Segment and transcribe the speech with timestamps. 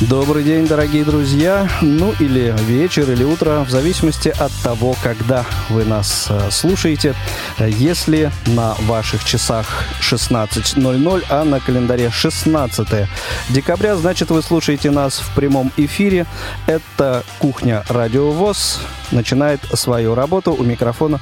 [0.00, 1.68] Добрый день, дорогие друзья.
[1.80, 7.14] Ну или вечер, или утро, в зависимости от того, когда вы нас э, слушаете.
[7.60, 13.08] Если на ваших часах 16.00, а на календаре 16
[13.50, 16.26] декабря, значит вы слушаете нас в прямом эфире.
[16.66, 18.80] Это «Кухня Радио ВОЗ»
[19.12, 21.20] начинает свою работу у микрофона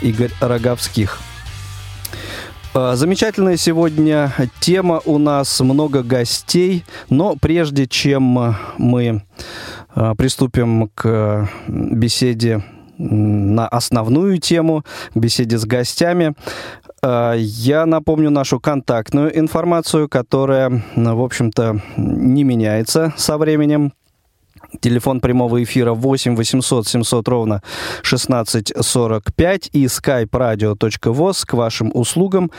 [0.00, 1.20] Игорь Роговских.
[2.76, 9.22] А, замечательная сегодня тема у нас, много гостей, но прежде чем мы
[9.94, 12.64] а, приступим к беседе
[12.98, 16.34] на основную тему, к беседе с гостями,
[17.00, 23.92] а, я напомню нашу контактную информацию, которая, в общем-то, не меняется со временем.
[24.80, 27.62] Телефон прямого эфира 8 800 700 ровно
[28.00, 32.50] 1645 и skype radio.voz к вашим услугам.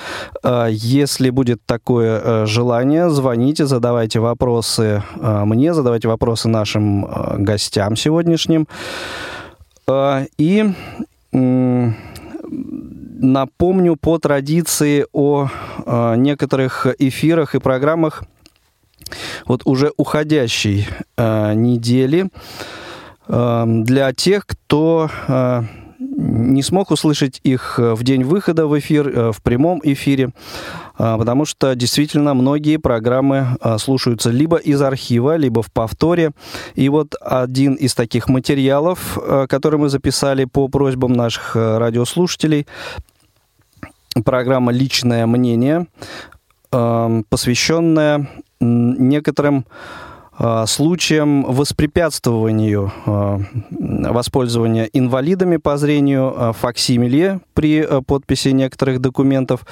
[0.44, 7.08] А, если будет такое э, желание, звоните, задавайте вопросы а, мне, задавайте вопросы нашим
[7.44, 8.68] гостям сегодняшним.
[10.38, 10.74] И
[13.20, 15.50] напомню по традиции о
[16.16, 18.24] некоторых эфирах и программах,
[19.46, 22.30] вот уже уходящей э, недели
[23.28, 25.64] э, для тех, кто э,
[26.16, 30.30] не смог услышать их в день выхода в эфир, э, в прямом эфире,
[30.98, 36.32] э, потому что действительно многие программы э, слушаются либо из архива, либо в повторе.
[36.76, 39.18] И вот один из таких материалов,
[39.50, 42.68] который мы записали по просьбам наших радиослушателей,
[44.24, 45.88] программа «Личное мнение»,
[46.70, 48.30] посвященная
[48.66, 49.66] некоторым
[50.38, 53.40] а, случаям воспрепятствованию а,
[53.72, 59.66] воспользования инвалидами по зрению а, факсимиле при подписи некоторых документов,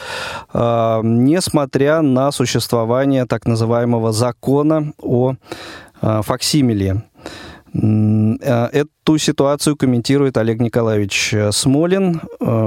[0.54, 5.36] несмотря на существование так называемого закона о
[6.02, 7.04] факсимиле.
[7.74, 12.22] Эту ситуацию комментирует Олег Николаевич Смолин.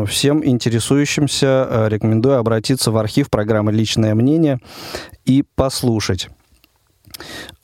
[0.08, 4.58] Всем интересующимся рекомендую обратиться в архив программы «Личное мнение»
[5.24, 6.28] и послушать.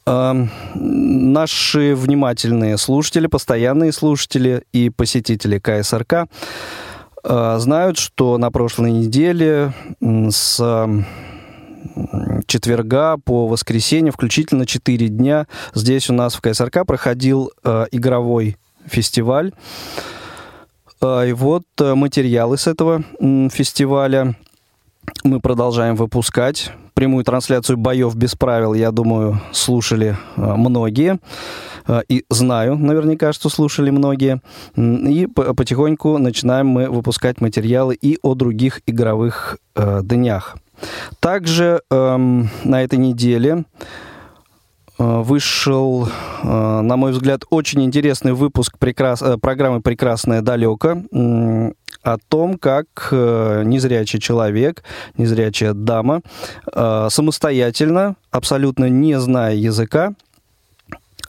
[0.04, 6.26] Наши внимательные слушатели, постоянные слушатели и посетители КСРК
[7.24, 10.58] а, знают, что на прошлой неделе с
[12.46, 18.56] четверга по воскресенье, включительно 4 дня, здесь у нас в КСРК проходил а, игровой
[18.86, 19.52] фестиваль.
[21.00, 23.02] А, и вот материалы с этого
[23.50, 24.36] фестиваля
[25.24, 31.18] мы продолжаем выпускать прямую трансляцию боев без правил, я думаю, слушали а, многие.
[31.86, 34.40] А, и знаю наверняка, что слушали многие.
[34.76, 40.56] И потихоньку начинаем мы выпускать материалы и о других игровых э, днях.
[41.20, 42.16] Также э,
[42.64, 43.64] на этой неделе
[44.98, 46.08] э, вышел,
[46.42, 49.22] э, на мой взгляд, очень интересный выпуск прекрас...
[49.40, 51.02] программы «Прекрасное далеко»
[52.02, 54.82] о том, как э, незрячий человек,
[55.16, 56.22] незрячая дама
[56.72, 60.14] э, самостоятельно, абсолютно не зная языка,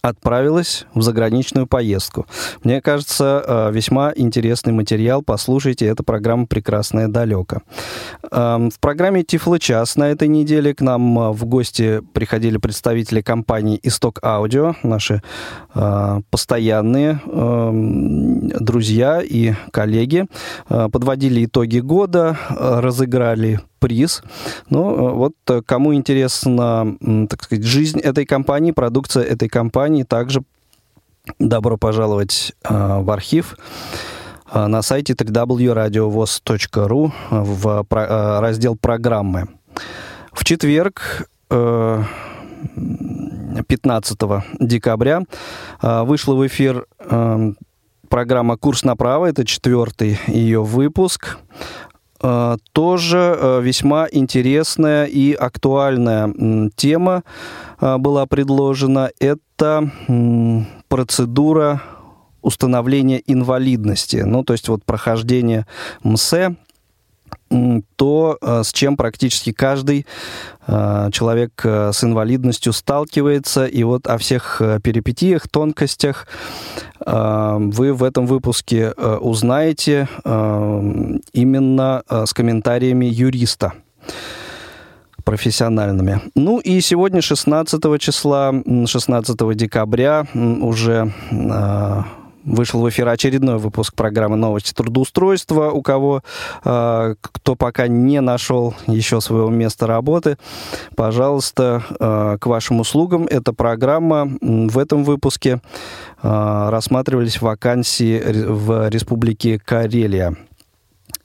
[0.04, 2.28] отправилась в заграничную поездку.
[2.64, 5.22] Мне кажется, э, весьма интересный материал.
[5.22, 7.62] Послушайте, эта программа «Прекрасное далеко».
[8.30, 13.22] Эм, в программе «Тифло час» на этой неделе к нам э, в гости приходили представители
[13.22, 15.24] компании «Исток Аудио», наши
[15.74, 20.26] э, постоянные эм, друзья и коллеги.
[20.68, 24.24] Подводили итоги года, разыграли приз.
[24.70, 26.96] Ну, э, вот э, кому интересна,
[27.30, 30.42] так сказать, жизнь этой компании, продукция этой компании, также
[31.38, 33.58] добро пожаловать э, в архив
[34.54, 37.86] на сайте www.radiovoz.ru в
[38.42, 39.48] раздел «Программы».
[40.32, 44.18] В четверг 15
[44.60, 45.24] декабря
[45.82, 46.86] вышла в эфир
[48.10, 49.26] программа «Курс направо».
[49.26, 51.40] Это четвертый ее выпуск.
[52.24, 56.34] Э, тоже э, весьма интересная и актуальная
[56.76, 57.24] тема
[57.82, 59.12] э, была предложена.
[59.20, 59.92] Это
[60.88, 61.82] процедура
[62.42, 65.66] установления инвалидности, ну, то есть вот прохождение
[66.04, 66.56] МСЭ,
[67.96, 70.06] то, с чем практически каждый
[70.68, 73.66] человек с инвалидностью сталкивается.
[73.66, 76.28] И вот о всех перипетиях, тонкостях
[77.06, 80.08] вы в этом выпуске узнаете
[81.34, 83.74] именно с комментариями юриста
[85.24, 86.22] профессиональными.
[86.36, 88.54] Ну и сегодня, 16 числа,
[88.86, 91.14] 16 декабря, уже
[92.44, 95.72] вышел в эфир очередной выпуск программы «Новости трудоустройства».
[95.72, 96.22] У кого,
[96.64, 100.38] э, кто пока не нашел еще своего места работы,
[100.96, 103.28] пожалуйста, э, к вашим услугам.
[103.30, 105.62] Эта программа в этом выпуске
[106.22, 110.36] э, рассматривались вакансии в Республике Карелия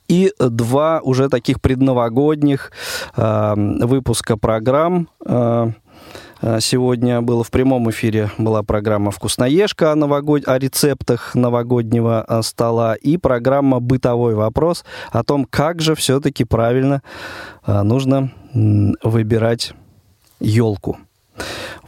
[0.08, 2.72] и два уже таких предновогодних
[3.16, 5.08] э, выпуска программ.
[5.24, 5.70] Э,
[6.60, 10.46] сегодня было в прямом эфире была программа «Вкусноежка» о, новогод...
[10.46, 17.02] о рецептах новогоднего э, стола и программа «Бытовой вопрос» о том, как же все-таки правильно
[17.66, 19.72] э, нужно выбирать
[20.40, 20.98] елку.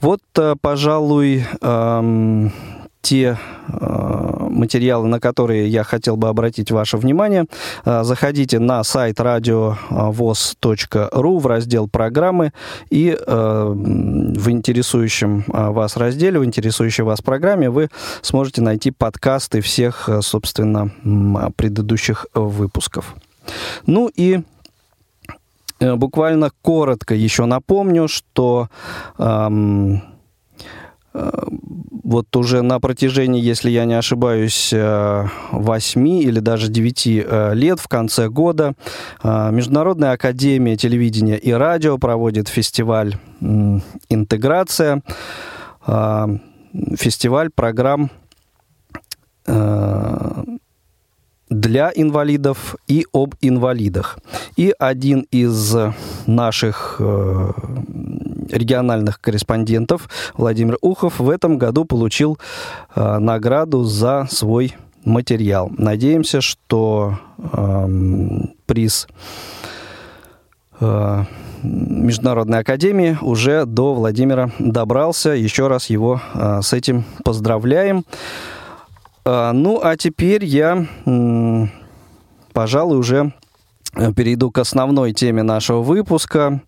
[0.01, 0.21] Вот,
[0.61, 2.53] пожалуй, эм,
[3.01, 3.39] те
[3.69, 7.47] э, материалы, на которые я хотел бы обратить ваше внимание,
[7.85, 9.79] э, заходите на сайт радиовоз.ру
[11.39, 12.53] в раздел программы
[12.91, 17.89] и э, в интересующем вас разделе, в интересующей вас программе вы
[18.23, 20.91] сможете найти подкасты всех, собственно,
[21.57, 23.15] предыдущих выпусков.
[23.87, 24.41] Ну и
[25.81, 28.69] буквально коротко еще напомню, что
[31.13, 37.79] вот уже на протяжении, если я не ошибаюсь, 8 э, или даже 9 э, лет
[37.79, 38.75] в конце года
[39.23, 43.17] э, Международная академия телевидения и радио проводит фестиваль
[44.09, 45.03] «Интеграция»,
[46.97, 48.11] фестиваль программ
[51.49, 54.19] для инвалидов и об инвалидах.
[54.57, 55.75] И один из
[56.27, 57.01] наших
[58.51, 62.39] региональных корреспондентов Владимир Ухов в этом году получил
[62.95, 64.75] э, награду за свой
[65.05, 65.71] материал.
[65.77, 67.89] Надеемся, что э,
[68.67, 69.09] приз
[70.81, 71.25] э,
[71.63, 75.31] Международной Академии уже до Владимира добрался.
[75.31, 78.05] Еще раз его э, с этим поздравляем.
[79.25, 81.67] Э, ну, а теперь я, э,
[82.53, 83.33] пожалуй, уже
[84.17, 86.61] перейду к основной теме нашего выпуска,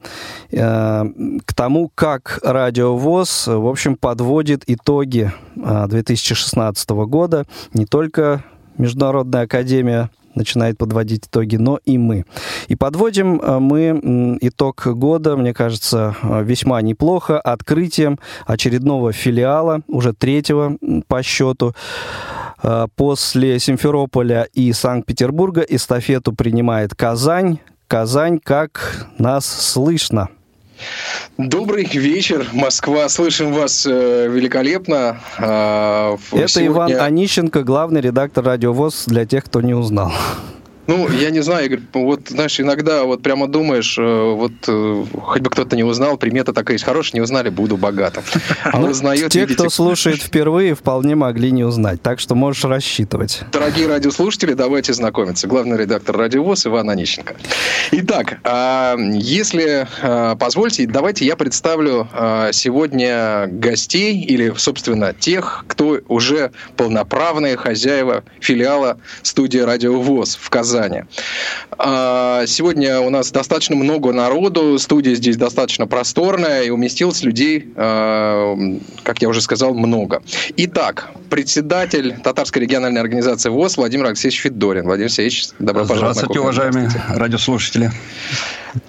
[0.50, 1.04] э,
[1.44, 7.44] к тому, как Радио ВОЗ, в общем, подводит итоги 2016 э, года.
[7.74, 8.44] Не только
[8.78, 12.24] Международная академия начинает подводить итоги, но и мы.
[12.68, 21.22] И подводим мы итог года, мне кажется, весьма неплохо, открытием очередного филиала, уже третьего по
[21.22, 22.41] счету, Э,
[22.96, 27.58] после Симферополя и Санкт-Петербурга эстафету принимает Казань.
[27.88, 30.28] Казань, как нас слышно?
[31.38, 33.08] Добрый вечер, Москва.
[33.08, 35.20] Слышим вас э, великолепно.
[35.38, 36.96] Э, Это сегодня...
[36.96, 40.12] Иван Онищенко, главный редактор радиовоз для тех, кто не узнал.
[40.88, 45.40] Ну, я не знаю, Игорь, вот, знаешь, иногда вот прямо думаешь, э, вот э, хоть
[45.40, 48.24] бы кто-то не узнал, примета такая есть хорошая, не узнали, буду богатым.
[48.64, 52.64] А ну, узнают, те, видите, кто слушает впервые, вполне могли не узнать, так что можешь
[52.64, 53.42] рассчитывать.
[53.52, 55.46] Дорогие радиослушатели, давайте знакомиться.
[55.46, 57.36] Главный редактор «Радиовоз» Иван Онищенко.
[57.92, 62.08] Итак, а, если а, позвольте, давайте я представлю
[62.52, 70.71] сегодня гостей или, собственно, тех, кто уже полноправные хозяева филиала студии «Радиовоз» в Казани.
[70.72, 71.02] Казани.
[71.78, 78.56] А, сегодня у нас достаточно много народу, студия здесь достаточно просторная, и уместилось людей, а,
[79.02, 80.22] как я уже сказал, много.
[80.56, 84.84] Итак, председатель Татарской региональной организации ВОЗ Владимир Алексеевич Федорин.
[84.84, 86.16] Владимир Алексеевич, добро пожаловать.
[86.16, 87.90] Здравствуйте, уважаемые радиослушатели.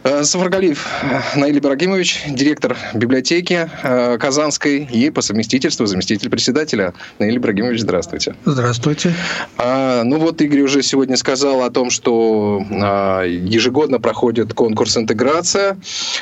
[0.04, 0.88] Э, Сафаргалиев
[1.36, 6.94] Наиль Ибрагимович, директор библиотеки э, Казанской и по совместительству заместитель председателя.
[7.20, 8.36] Наиль Ибрагимович, здравствуйте.
[8.46, 9.14] Здравствуйте.
[9.58, 15.78] А, ну вот Игорь уже сегодня сказал о том, что а, ежегодно проходит конкурс «Интеграция».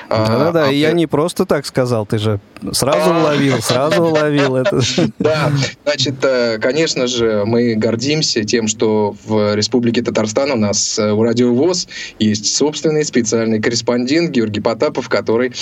[0.10, 2.39] А, Да-да-да, а, я не просто так сказал, ты же
[2.72, 4.80] сразу уловил, сразу уловил это.
[5.20, 5.51] Да,
[5.84, 11.53] значит, э, конечно же, мы гордимся тем, что в Республике Татарстан у нас у Радио
[11.53, 11.88] ВОЗ
[12.18, 15.53] есть собственный специальный специальный корреспондент Георгий Потапов, который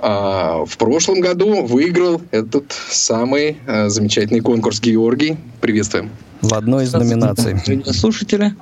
[0.00, 4.80] а, в прошлом году выиграл этот самый а, замечательный конкурс.
[4.80, 6.10] Георгий, приветствуем.
[6.40, 7.56] В одной из номинаций.
[7.92, 8.54] Слушатели,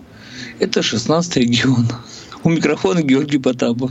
[0.59, 1.87] это 16 регион.
[2.45, 3.91] У микрофона Георгий Потапов.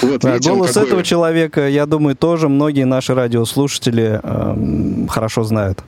[0.00, 0.86] Вот, да, видите, голос какой...
[0.86, 5.84] этого человека, я думаю, тоже многие наши радиослушатели э, хорошо знают.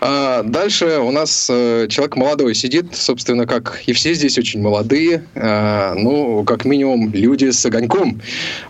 [0.00, 5.24] А дальше у нас э, человек молодой сидит, собственно, как и все здесь очень молодые,
[5.34, 8.20] э, ну, как минимум, люди с огоньком.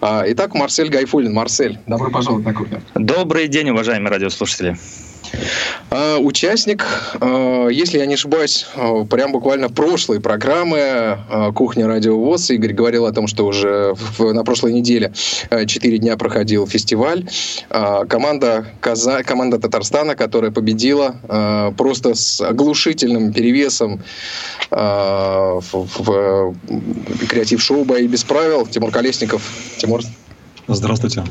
[0.00, 1.32] А, итак, Марсель Гайфулин.
[1.32, 2.82] Марсель, добро пожаловать на кухню.
[2.94, 4.76] Добрый день, уважаемые радиослушатели.
[5.90, 6.84] А, участник,
[7.20, 11.18] а, если я не ошибаюсь, а, прям буквально прошлой программы
[11.54, 15.12] «Кухня Радио ВОЗ» Игорь говорил о том, что уже на прошлой неделе
[15.66, 17.28] четыре дня проходил фестиваль.
[17.68, 19.22] Команда, Каза...
[19.22, 24.02] команда Татарстана, которая победила просто с оглушительным перевесом
[24.70, 26.54] в
[27.28, 28.66] креатив-шоу «Бои без правил».
[28.66, 29.42] Тимур Колесников.
[29.78, 30.02] Тимур.
[30.68, 31.25] Здравствуйте.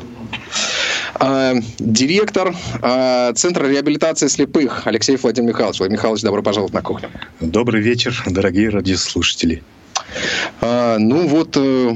[1.15, 5.79] А, директор а, Центра реабилитации слепых Алексей Владимир Михайлович.
[5.79, 7.09] Владимир Михайлович, добро пожаловать на кухню.
[7.39, 9.63] Добрый вечер, дорогие радиослушатели.
[10.61, 11.89] А, ну вот, э,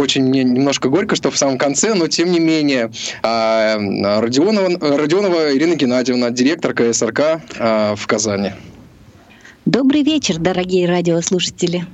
[0.00, 2.90] очень мне немножко горько, что в самом конце, но тем не менее,
[3.22, 8.52] Родионова, Родионова Ирина Геннадьевна, директор КСРК в Казани.
[9.64, 11.86] Добрый вечер, дорогие радиослушатели.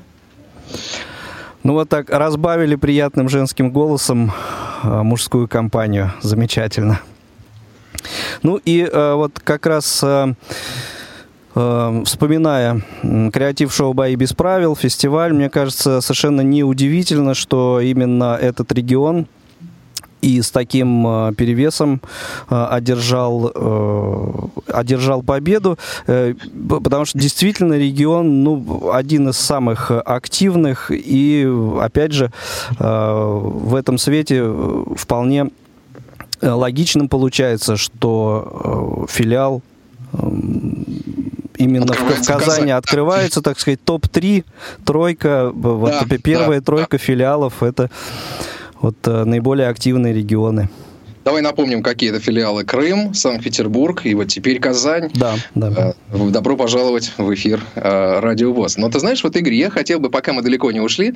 [1.65, 4.33] Ну вот так разбавили приятным женским голосом
[4.83, 6.12] э, мужскую компанию.
[6.23, 7.00] Замечательно.
[8.43, 10.35] Ну и э, вот как раз э,
[11.55, 19.27] э, вспоминая креатив-шоу «Бои без правил», фестиваль, мне кажется, совершенно неудивительно, что именно этот регион
[20.21, 22.01] и с таким э, перевесом
[22.51, 24.33] э, одержал, э,
[24.73, 31.49] одержал победу, потому что действительно регион ну, один из самых активных, и
[31.81, 32.33] опять же
[32.79, 34.45] в этом свете
[34.97, 35.51] вполне
[36.41, 39.63] логичным получается, что филиал
[41.57, 44.45] именно в, Казани открывается, так сказать, топ-3,
[44.85, 46.99] тройка, вот да, первая да, тройка да.
[46.99, 47.91] филиалов, это
[48.80, 50.68] вот э, наиболее активные регионы.
[51.25, 52.65] Давай напомним, какие это филиалы.
[52.65, 55.11] Крым, Санкт-Петербург и вот теперь Казань.
[55.15, 55.95] Да, да.
[56.11, 58.79] Э, добро пожаловать в эфир э, Радио ВОЗ.
[58.79, 61.15] Но ты знаешь, вот, Игорь, я хотел бы, пока мы далеко не ушли,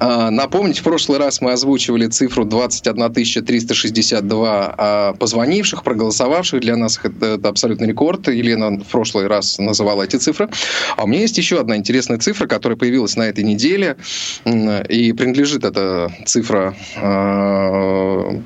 [0.00, 6.60] э, напомнить, в прошлый раз мы озвучивали цифру 21 362 позвонивших, проголосовавших.
[6.60, 8.28] Для нас это абсолютный рекорд.
[8.28, 10.48] Елена в прошлый раз называла эти цифры.
[10.96, 13.96] А у меня есть еще одна интересная цифра, которая появилась на этой неделе.
[14.44, 16.74] И принадлежит эта цифра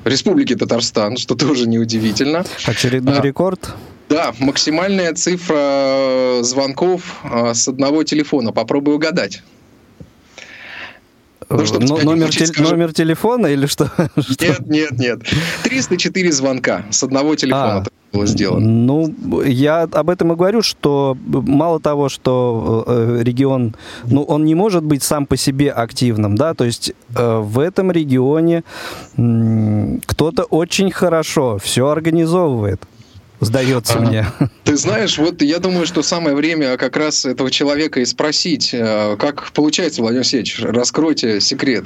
[0.05, 2.43] Республике Татарстан Татарстан, что тоже неудивительно.
[2.65, 3.73] Очередной а, рекорд?
[4.09, 8.51] Да, максимальная цифра э, звонков э, с одного телефона.
[8.51, 9.41] Попробуй угадать.
[11.53, 13.91] Ну, Но, номер, те, номер телефона или что?
[14.39, 15.19] Нет, нет, нет.
[15.63, 17.77] 304 звонка с одного телефона.
[17.77, 17.83] А
[18.13, 18.65] было сделано?
[18.65, 24.55] Ну, я об этом и говорю, что мало того, что э, регион, ну, он не
[24.55, 28.63] может быть сам по себе активным, да, то есть э, в этом регионе
[29.17, 32.81] э, кто-то очень хорошо все организовывает
[33.45, 34.25] сдается мне.
[34.63, 39.15] Ты знаешь, вот я думаю, что самое время как раз этого человека и спросить, э,
[39.17, 41.85] как получается, Владимир Алексеевич, раскройте секрет.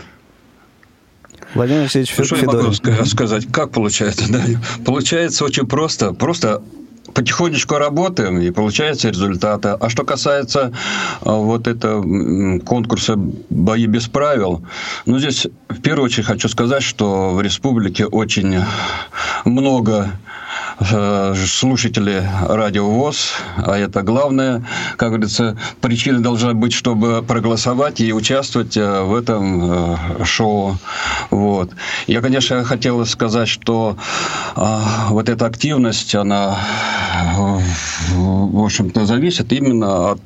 [1.53, 2.73] Владимир Алексеевич ну, Что я могу
[3.05, 3.47] сказать?
[3.51, 4.25] Как получается?
[4.29, 4.43] Да?
[4.85, 6.13] Получается очень просто.
[6.13, 6.61] Просто
[7.13, 9.69] потихонечку работаем, и получается результаты.
[9.69, 10.71] А что касается
[11.21, 13.15] а, вот этого конкурса
[13.49, 14.63] «Бои без правил»,
[15.05, 18.57] ну, здесь в первую очередь хочу сказать, что в республике очень
[19.45, 20.11] много Э,
[21.47, 24.63] слушатели радио ВОЗ, а это главное,
[24.97, 30.77] как говорится, причина должна быть, чтобы проголосовать и участвовать э, в этом э, шоу.
[31.31, 31.71] Вот.
[32.05, 33.97] Я, конечно, хотел сказать, что
[34.55, 36.57] вот эта активность, она,
[38.13, 40.21] в общем-то, зависит именно от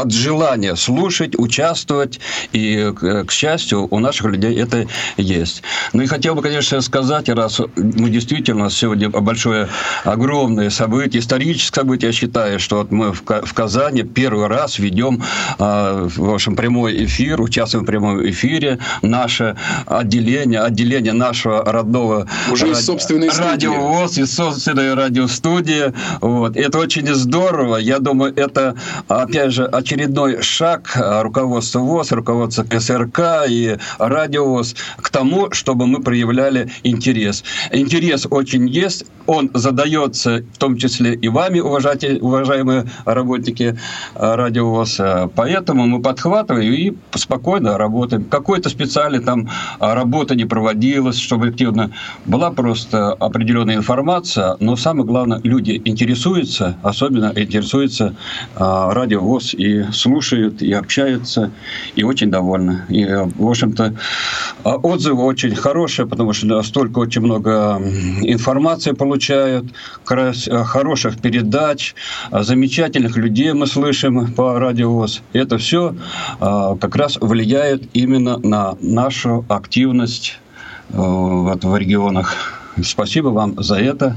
[0.00, 2.20] от желания слушать, участвовать,
[2.52, 2.92] и,
[3.26, 5.62] к счастью, у наших людей это есть.
[5.92, 9.68] Ну и хотел бы, конечно, сказать, раз мы действительно, у нас сегодня большое,
[10.04, 15.22] огромное событие, историческое событие, я считаю, что вот мы в Казани первый раз ведем,
[15.58, 22.66] а, в общем, прямой эфир, участвуем в прямом эфире, наше отделение, отделение нашего родного Уже
[22.66, 22.80] ради...
[22.80, 25.92] собственной радиовоз и собственной радиостудии.
[26.20, 26.56] Вот.
[26.56, 27.76] Это очень здорово.
[27.76, 28.74] Я думаю, это,
[29.08, 36.00] опять же, очередной шаг э, руководства ВОЗ, руководства КСРК и радиовоз к тому, чтобы мы
[36.00, 37.42] проявляли интерес.
[37.72, 43.76] Интерес очень есть, он задается в том числе и вами, уважаемые работники
[44.14, 45.00] э, радиовоз.
[45.00, 48.24] Э, поэтому мы подхватываем и спокойно работаем.
[48.24, 49.48] Какой-то специальной там
[49.80, 51.90] работа не проводилась, чтобы активно
[52.26, 58.14] была просто определенная информация, но самое главное, люди интересуются, особенно интересуются
[58.56, 61.50] радиовоз и слушают, и общаются,
[61.94, 62.84] и очень довольны.
[62.88, 63.94] И, в общем-то,
[64.64, 67.80] отзывы очень хорошие, потому что столько очень много
[68.22, 69.66] информации получают,
[70.04, 71.94] хороших передач,
[72.30, 75.22] замечательных людей мы слышим по радиовоз.
[75.32, 75.94] Это все
[76.40, 80.38] а, как раз влияет именно на нашу активность
[80.90, 82.59] э, вот, в регионах.
[82.84, 84.16] Спасибо вам за это.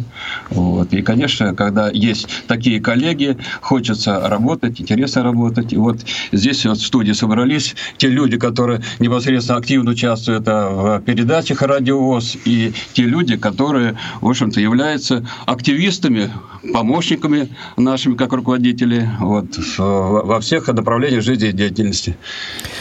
[0.49, 0.93] Вот.
[0.93, 5.73] И, конечно, когда есть такие коллеги, хочется работать, интересно работать.
[5.73, 5.99] И вот
[6.31, 12.73] здесь вот в студии собрались те люди, которые непосредственно активно участвуют в передачах радиовоз, и
[12.93, 16.31] те люди, которые, в общем-то, являются активистами,
[16.73, 19.45] помощниками нашими, как руководители, вот,
[19.77, 22.15] во всех направлениях жизнедеятельности.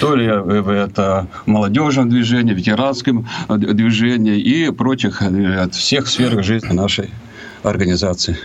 [0.00, 5.22] То ли это молодежном движении, ветеранском движении и прочих
[5.72, 7.10] от всех сфер жизни нашей
[7.62, 8.36] организации.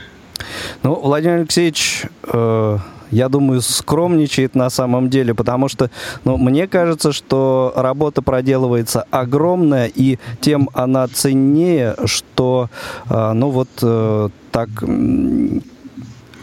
[0.82, 2.78] Ну, Владимир Алексеевич, э,
[3.12, 5.90] я думаю, скромничает на самом деле, потому что,
[6.24, 12.70] ну, мне кажется, что работа проделывается огромная, и тем она ценнее, что,
[13.10, 14.70] э, ну, вот э, так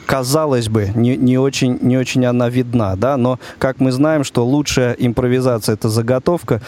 [0.04, 4.44] казалось бы, не, не, очень, не очень она видна, да, но, как мы знаем, что
[4.44, 6.60] лучшая импровизация– это заготовка,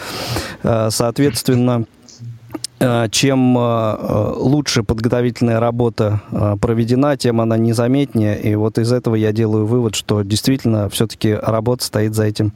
[0.62, 1.84] э, соответственно,
[3.10, 8.40] чем э, лучше подготовительная работа э, проведена, тем она незаметнее.
[8.40, 12.52] И вот из этого я делаю вывод, что действительно все-таки работа стоит за этим,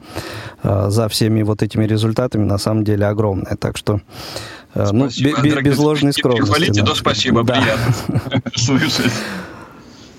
[0.63, 3.55] за всеми вот этими результатами на самом деле огромная.
[3.55, 4.01] Так что
[4.75, 6.51] ну, без, без ложной скромности.
[6.51, 6.95] Хвалите, да.
[6.95, 7.61] спасибо, да.
[7.61, 9.11] приятно слышать.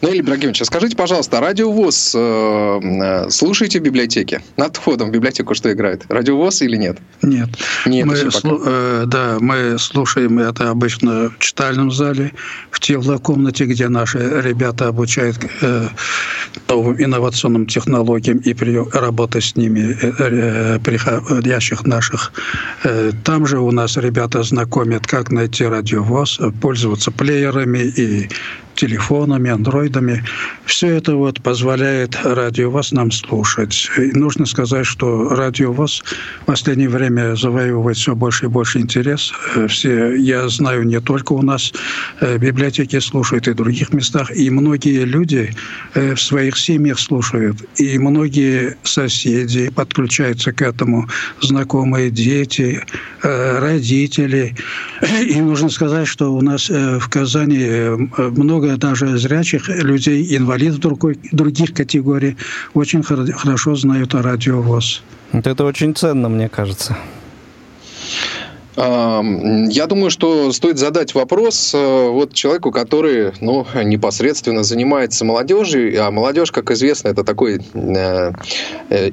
[0.03, 4.43] Наиль Ибрагимович, а скажите, пожалуйста, радиовоз э, э, слушаете в библиотеке?
[4.57, 6.05] Над входом в библиотеку что играет?
[6.09, 6.99] Радиовоз или нет?
[7.23, 7.49] Нет.
[7.87, 12.33] Нет мы слу- э, да, мы слушаем это обычно в читальном зале,
[12.73, 15.87] в теплокомнате, где наши ребята обучают э,
[16.69, 22.33] новым инновационным технологиям и при работе с ними э, э, приходящих наших.
[22.83, 28.29] Э, там же у нас ребята знакомят, как найти радиовоз, пользоваться плеерами и
[28.75, 30.25] телефонами, андроидами.
[30.65, 33.91] Все это вот позволяет радиовоз нам слушать.
[33.99, 36.03] И нужно сказать, что радиовоз
[36.43, 39.33] в последнее время завоевывает все больше и больше интерес.
[39.55, 41.73] Э, все, я знаю, не только у нас
[42.21, 44.35] э, библиотеки слушают, и в других местах.
[44.35, 45.55] И многие люди
[45.95, 47.59] э, в своих семьях слушают.
[47.77, 51.09] И многие соседи подключаются к этому,
[51.41, 52.83] знакомые дети,
[53.23, 54.55] родители.
[55.29, 61.19] И нужно сказать, что у нас в Казани много много даже зрячих людей, инвалидов другой,
[61.33, 62.37] других категорий,
[62.75, 65.03] очень хорошо знают о радиовоз.
[65.33, 66.97] Вот это очень ценно, мне кажется.
[68.75, 76.11] Я думаю, что стоит задать вопрос э, вот человеку, который ну, непосредственно занимается молодежью, а
[76.11, 78.33] молодежь, как известно, это такой э,
[78.89, 79.11] э,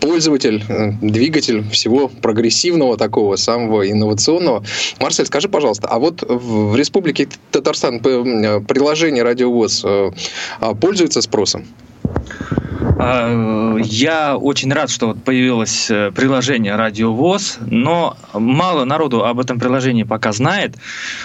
[0.00, 0.64] пользователь,
[1.00, 4.64] двигатель всего прогрессивного, такого самого инновационного.
[4.98, 9.84] Марсель, скажи, пожалуйста, а вот в Республике Татарстан приложение «Радиовоз»
[10.80, 11.64] пользуется спросом?
[12.98, 19.58] А, я очень рад, что вот появилось э, приложение «Радиовоз», но мало народу об этом
[19.58, 20.76] приложении пока знает,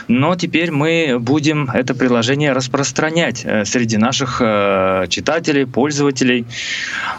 [0.07, 6.45] но теперь мы будем это приложение распространять э, среди наших э, читателей, пользователей.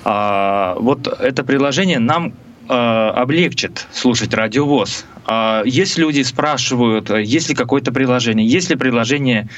[0.04, 2.32] А, вот это приложение нам
[2.68, 5.04] облегчит слушать радиовоз.
[5.24, 9.48] А, есть люди спрашивают, есть ли какое-то приложение, есть ли приложение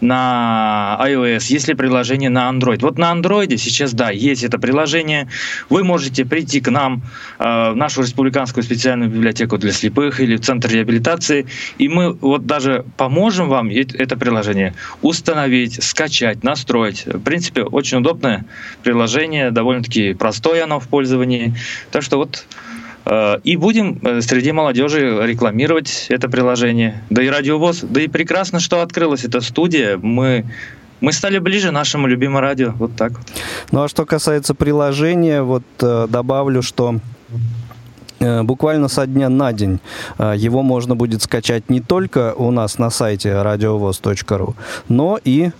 [0.00, 2.80] на iOS, есть ли приложение на Android.
[2.80, 5.28] Вот на Android сейчас, да, есть это приложение.
[5.70, 7.02] Вы можете прийти к нам
[7.38, 11.46] а, в нашу республиканскую специальную библиотеку для слепых или в Центр реабилитации,
[11.78, 17.06] и мы вот даже поможем вам это приложение установить, скачать, настроить.
[17.06, 18.44] В принципе, очень удобное
[18.82, 21.54] приложение, довольно-таки простое оно в пользовании.
[21.90, 22.63] Так что вот Э,
[23.44, 27.02] и будем э, среди молодежи рекламировать это приложение.
[27.10, 29.98] Да и радиовоз, да и прекрасно, что открылась эта студия.
[29.98, 30.44] Мы
[31.00, 32.72] мы стали ближе нашему любимому радио.
[32.72, 33.26] Вот так вот.
[33.72, 36.96] Ну а что касается приложения, вот э, добавлю, что
[38.20, 39.80] буквально со дня на день
[40.18, 44.54] его можно будет скачать не только у нас на сайте радиовоз.ру,
[44.88, 45.50] но и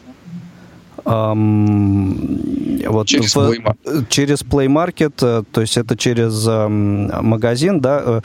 [1.04, 8.20] вот через, в, Play через Play Market, э, то есть это через магазин, да, э,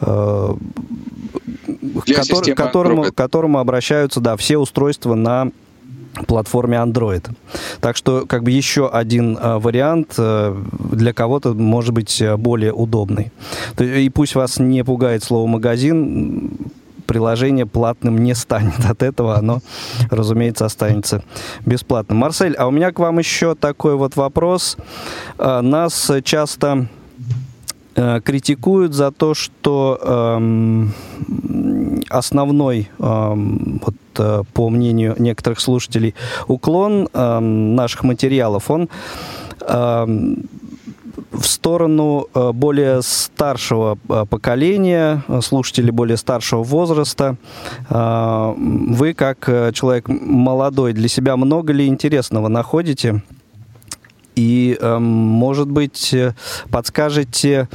[0.00, 0.54] э,
[2.14, 5.50] который, которому, к которому обращаются, да, все устройства на
[6.26, 7.28] платформе Android.
[7.80, 10.56] Так что как бы еще один э, вариант э,
[10.92, 13.30] для кого-то может быть более удобный.
[13.78, 16.50] И пусть вас не пугает слово магазин,
[17.10, 18.84] приложение платным не станет.
[18.88, 19.58] От этого оно,
[20.10, 21.24] разумеется, останется
[21.66, 22.18] бесплатным.
[22.18, 24.76] Марсель, а у меня к вам еще такой вот вопрос.
[25.36, 26.86] А, нас часто
[27.96, 30.94] э, критикуют за то, что эм,
[32.08, 36.14] основной, эм, вот, э, по мнению некоторых слушателей,
[36.46, 38.88] уклон эм, наших материалов, он
[41.30, 43.96] в сторону более старшего
[44.28, 47.36] поколения, слушателей более старшего возраста.
[47.88, 53.22] Вы, как человек молодой, для себя много ли интересного находите?
[54.36, 56.34] И, может быть, э,
[56.70, 57.68] подскажете,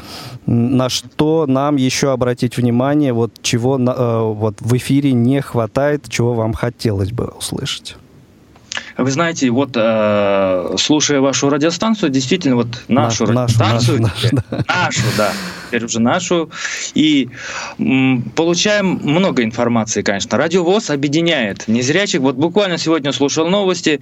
[0.47, 6.33] на что нам еще обратить внимание, вот чего э, вот в эфире не хватает, чего
[6.33, 7.97] вам хотелось бы услышать?
[8.97, 14.63] Вы знаете, вот э, слушая вашу радиостанцию, действительно, вот нашу Наш, радиостанцию, нашу, нашу, да.
[14.85, 15.33] нашу, да,
[15.67, 16.49] теперь уже нашу,
[16.93, 17.29] и
[17.77, 20.37] м, получаем много информации, конечно.
[20.37, 22.21] Радиовоз объединяет незрячих.
[22.21, 23.99] Вот буквально сегодня слушал новости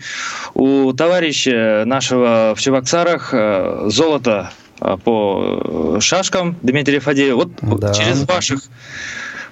[0.53, 7.38] у товарища нашего в Чебоксарах э, золото э, по шашкам Дмитрия Фадеева.
[7.62, 7.93] Вот да.
[7.93, 8.62] через ваших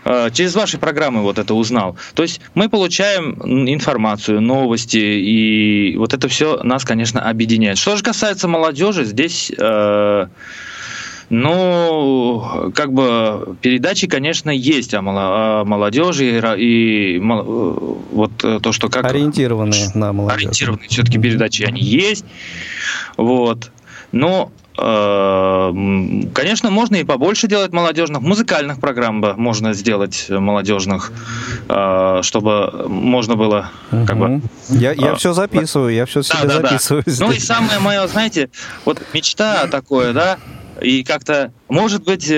[0.04, 1.96] через ваши программы вот это узнал.
[2.14, 3.34] То есть мы получаем
[3.70, 7.78] информацию, новости, и вот это все нас, конечно, объединяет.
[7.78, 9.52] Что же касается молодежи, здесь...
[9.58, 10.28] Э,
[11.34, 16.26] ну, как бы передачи, конечно, есть о молодежи
[16.58, 20.40] и, и вот то, что как ориентированные на молодежь.
[20.40, 22.26] Ориентированные все-таки передачи они есть,
[23.16, 23.72] вот.
[24.12, 31.12] Но Э, конечно, можно и побольше делать молодежных, музыкальных программ бы можно сделать молодежных,
[31.68, 34.42] э, чтобы можно было как бы...
[34.70, 37.04] Я, я э, все записываю, я все себе да, да, записываю.
[37.06, 37.26] Да.
[37.26, 38.50] Ну и самое мое, знаете,
[38.86, 40.38] вот мечта такое, да,
[40.82, 42.32] и как-то, может быть,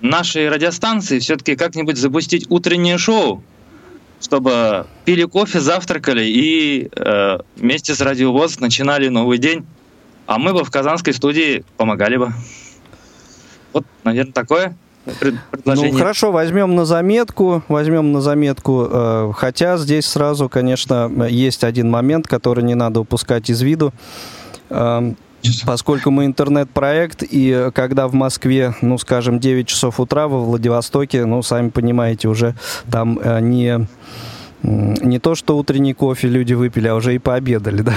[0.00, 3.42] нашей радиостанции все-таки как-нибудь запустить утреннее шоу,
[4.20, 9.66] чтобы пили кофе, завтракали и э, вместе с радиовоз начинали новый день
[10.30, 12.32] а мы бы в казанской студии помогали бы.
[13.72, 15.92] Вот, наверное, такое предложение.
[15.92, 21.90] Ну, хорошо, возьмем на заметку, возьмем на заметку, э, хотя здесь сразу, конечно, есть один
[21.90, 23.92] момент, который не надо упускать из виду.
[24.68, 25.14] Э,
[25.66, 31.42] поскольку мы интернет-проект, и когда в Москве, ну, скажем, 9 часов утра, во Владивостоке, ну,
[31.42, 32.54] сами понимаете, уже
[32.88, 33.88] там э, не,
[34.62, 37.94] не то, что утренний кофе люди выпили, а уже и пообедали, да.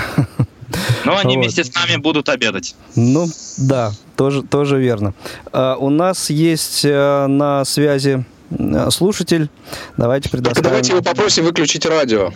[1.05, 1.43] Но они вот.
[1.43, 2.75] вместе с нами будут обедать.
[2.95, 5.13] Ну, да, тоже, тоже верно.
[5.51, 9.49] А, у нас есть а, на связи а, слушатель.
[9.97, 10.69] Давайте предоставим...
[10.69, 12.31] Давайте его попросим выключить радио.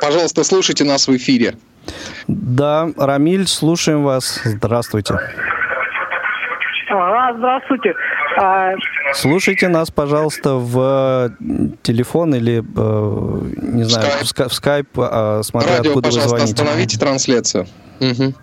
[0.00, 1.56] Пожалуйста, слушайте нас в эфире.
[2.28, 4.40] Да, Рамиль, слушаем вас.
[4.44, 5.14] Здравствуйте.
[6.90, 7.94] А, здравствуйте.
[9.14, 11.30] Слушайте нас, пожалуйста, в
[11.82, 14.48] телефон или, э, не знаю, Skype.
[14.48, 16.44] в скайп, а, смотря Радио, откуда вы звоните.
[16.52, 17.66] остановите трансляцию.
[18.00, 18.34] Угу.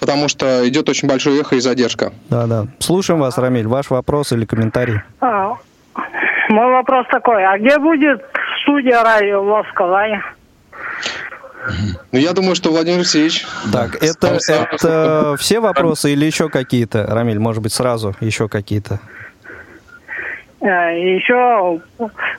[0.00, 2.12] Потому что идет очень большое эхо и задержка.
[2.30, 2.66] Да, да.
[2.78, 3.66] Слушаем вас, Рамиль.
[3.66, 5.00] Ваш вопрос или комментарий?
[5.20, 5.54] А,
[6.48, 7.44] мой вопрос такой.
[7.44, 8.24] А где будет
[8.62, 10.18] студия радио в Казани?
[12.12, 13.46] Ну, я думаю, что Владимир Алексеевич...
[13.72, 17.06] Так, это, это все вопросы или еще какие-то?
[17.06, 19.00] Рамиль, может быть, сразу еще какие-то?
[20.60, 20.66] Э,
[21.16, 21.80] еще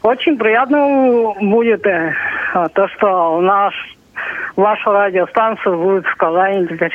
[0.01, 2.13] очень приятно будет э,
[2.73, 3.73] то, что у нас
[4.55, 6.91] ваша радиостанция будет в Казани теперь.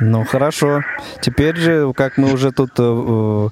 [0.00, 0.82] Ну, хорошо.
[1.20, 3.48] Теперь же, как мы уже тут э, э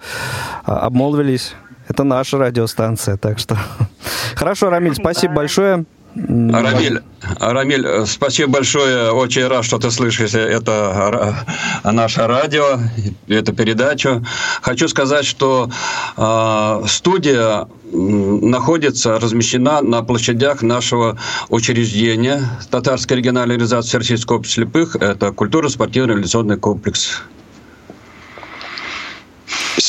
[0.67, 1.55] обмолвились,
[1.89, 3.57] это наша радиостанция, так что...
[4.37, 5.85] Хорошо, Рамиль, спасибо большое.
[6.17, 7.03] Арамиль,
[7.39, 9.13] Арамиль, э, спасибо большое.
[9.13, 11.47] Очень рад, что ты слышишь это
[11.85, 12.81] наше радио,
[13.29, 14.25] эту передачу.
[14.61, 15.71] Хочу сказать, что
[16.17, 21.17] э, студия находится, размещена на площадях нашего
[21.49, 24.97] учреждения Татарской региональной организации Российского общества слепых.
[24.97, 27.23] Это культурно-спортивно-реализационный комплекс.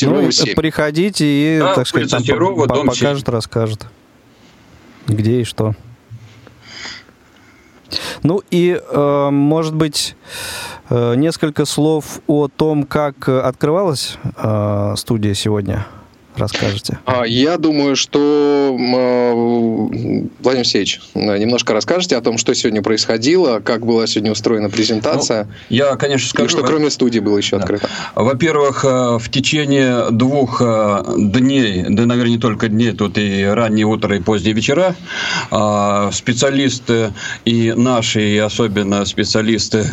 [0.02, 3.86] ну, приходите и, да, так сказать, там Серова, покажет, расскажет,
[5.06, 5.74] где и что.
[8.22, 10.16] Ну и, э, может быть,
[10.90, 15.86] э, несколько слов о том, как открывалась э, студия сегодня
[16.36, 16.98] расскажете?
[17.04, 24.06] А, я думаю, что Владимир Алексеевич, немножко расскажете о том, что сегодня происходило, как была
[24.06, 25.44] сегодня устроена презентация.
[25.44, 26.46] Ну, я, конечно, скажу.
[26.46, 27.62] И что кроме студии было еще да.
[27.62, 27.88] открыто.
[28.14, 33.86] Во-первых, э, в течение двух э, дней, да, наверное, не только дней, тут и раннее
[33.86, 34.94] утро, и поздние вечера,
[35.50, 37.12] э, специалисты
[37.44, 39.86] и наши, и особенно специалисты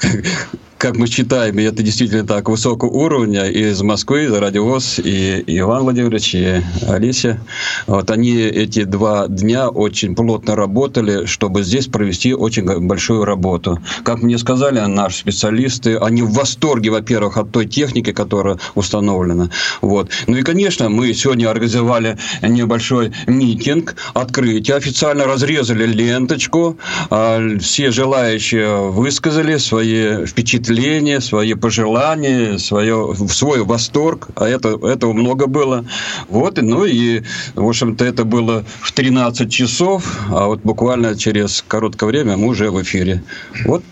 [0.78, 5.84] как мы считаем, и это действительно так, высокого уровня из Москвы, из Радиовоз, и Иван
[5.84, 7.40] Владимирович, и Алисия.
[7.86, 13.80] Вот они эти два дня очень плотно работали, чтобы здесь провести очень большую работу.
[14.04, 19.50] Как мне сказали наши специалисты, они в восторге, во-первых, от той техники, которая установлена.
[19.80, 20.10] Вот.
[20.26, 26.76] Ну и, конечно, мы сегодня организовали небольшой митинг, открытие, официально разрезали ленточку,
[27.08, 35.12] а, все желающие высказали свои впечатления впечатления, свои пожелания, свое, свой восторг, а это, этого
[35.12, 35.84] много было.
[36.28, 37.22] Вот, ну и,
[37.54, 42.70] в общем-то, это было в 13 часов, а вот буквально через короткое время мы уже
[42.70, 43.22] в эфире.
[43.64, 43.82] Вот,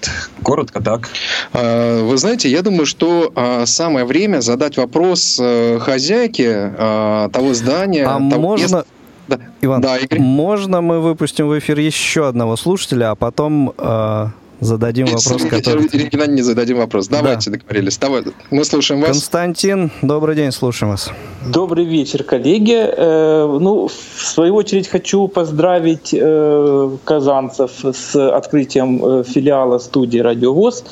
[0.43, 1.09] коротко так.
[1.53, 7.55] А, вы знаете, я думаю, что а, самое время задать вопрос э, хозяйке а, того
[7.55, 8.05] здания.
[8.05, 8.63] А того можно...
[8.63, 8.87] места...
[9.27, 9.39] Да.
[9.63, 10.21] Иван, да, Игорь.
[10.21, 14.27] можно мы выпустим в эфир еще одного слушателя, а потом э,
[14.65, 15.87] зададим вопрос, который...
[15.93, 17.09] Ирина не зададим вопрос.
[17.09, 17.59] Давайте да.
[17.59, 17.99] договорились.
[17.99, 19.11] Давай, мы слушаем вас.
[19.11, 21.11] Константин, добрый день, слушаем вас.
[21.47, 22.75] Добрый вечер, коллеги.
[22.75, 30.85] Э, ну, в свою очередь хочу поздравить э, казанцев с открытием э, филиала студии «Радиовоз».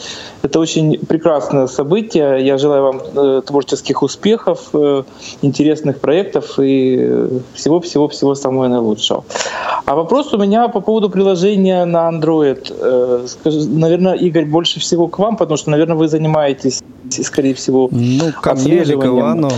[0.43, 2.45] Это очень прекрасное событие.
[2.45, 4.73] Я желаю вам творческих успехов,
[5.43, 9.25] интересных проектов и всего-всего-всего самого наилучшего.
[9.87, 12.73] А вопрос у меня по поводу приложения на Android.
[13.67, 18.55] Наверное, Игорь, больше всего к вам, потому что, наверное, вы занимаетесь, скорее всего, Ну, ко
[18.55, 19.51] мне или к Ивану.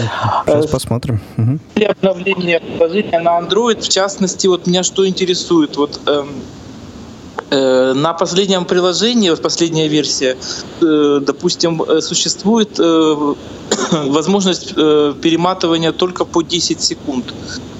[0.46, 1.20] Сейчас посмотрим.
[1.36, 1.84] Угу.
[1.88, 6.28] Обновление приложения на Android, в частности, вот меня что интересует, вот эм,
[7.50, 10.36] э, на последнем приложении, вот последняя версия,
[10.82, 13.34] э, допустим, э, существует э,
[14.06, 17.34] возможность э, перематывания только по 10 секунд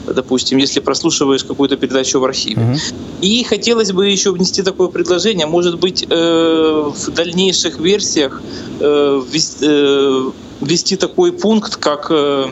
[0.07, 2.63] допустим, если прослушиваешь какую-то передачу в архиве.
[2.63, 2.95] Uh-huh.
[3.21, 8.43] И хотелось бы еще внести такое предложение, может быть, э, в дальнейших версиях
[8.81, 12.47] э, ввести, э, ввести такой пункт, как э,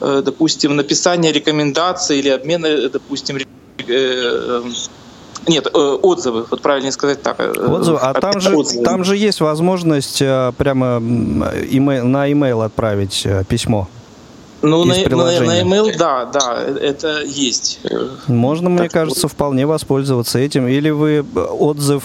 [0.00, 3.38] Э, допустим, написание рекомендаций или обмена, допустим,
[3.88, 4.62] э,
[5.46, 7.38] нет, э, отзывы, вот правильнее сказать так.
[7.40, 13.88] Отзывы, а там же, там же есть возможность прямо имейл, на e-mail отправить письмо.
[14.64, 17.80] Ну, на, на, на email, да, да, это есть.
[18.26, 20.66] Можно, так мне кажется, вполне воспользоваться этим.
[20.66, 22.02] Или вы отзыв,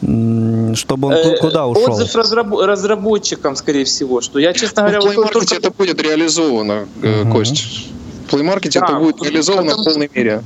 [0.00, 1.92] чтобы он э, куда ушел?
[1.92, 5.00] Отзыв разраб, разработчикам, скорее всего, что я, честно говоря...
[5.00, 5.54] В Play Market только...
[5.54, 7.32] это будет реализовано, uh-huh.
[7.32, 7.88] Кость.
[8.26, 9.82] В Play Market да, это будет реализовано потому...
[9.82, 10.42] в полной мере.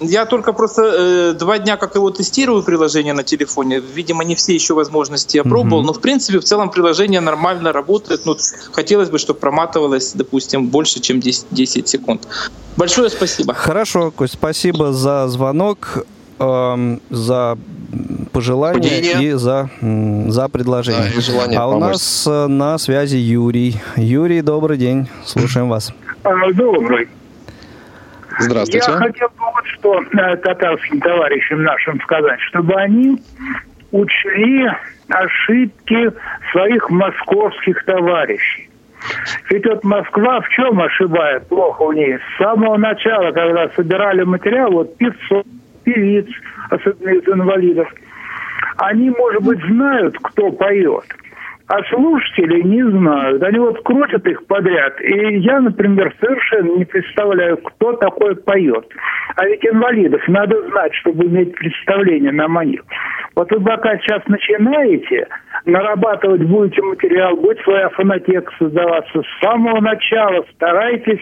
[0.00, 3.80] Я только просто э, два дня как его тестирую приложение на телефоне.
[3.94, 5.86] Видимо, не все еще возможности я пробовал, mm-hmm.
[5.86, 8.22] но в принципе в целом приложение нормально работает.
[8.24, 8.36] Ну,
[8.72, 12.28] хотелось бы, чтобы проматывалось, допустим, больше, чем 10, 10 секунд.
[12.76, 13.54] Большое спасибо.
[13.54, 16.04] Хорошо, Кость, спасибо за звонок,
[16.40, 17.58] э, за
[18.32, 19.22] пожелания Мнение.
[19.22, 21.10] и за, за предложение.
[21.12, 21.76] Да, и желание а помочь.
[21.76, 23.80] у нас э, на связи Юрий.
[23.96, 25.92] Юрий, добрый день, слушаем вас.
[26.24, 27.08] А, добрый.
[28.38, 28.90] Здравствуйте.
[28.90, 33.18] Я хотел бы вот что э, татарским товарищам нашим сказать, чтобы они
[33.92, 34.68] учли
[35.08, 36.12] ошибки
[36.52, 38.68] своих московских товарищей.
[39.50, 42.16] Ведь вот Москва в чем ошибает плохо у ней?
[42.16, 45.46] С самого начала, когда собирали материал, вот 500
[45.84, 46.26] певиц,
[46.70, 47.88] особенно из инвалидов,
[48.78, 51.04] они, может быть, знают, кто поет–
[51.66, 53.42] а слушатели не знают.
[53.42, 55.00] Они вот крутят их подряд.
[55.00, 58.86] И я, например, совершенно не представляю, кто такой поет.
[59.36, 62.84] А ведь инвалидов надо знать, чтобы иметь представление на манер.
[63.34, 65.26] Вот вы пока сейчас начинаете,
[65.64, 71.20] нарабатывать будете материал, будет своя фонотека создаваться с самого начала, старайтесь.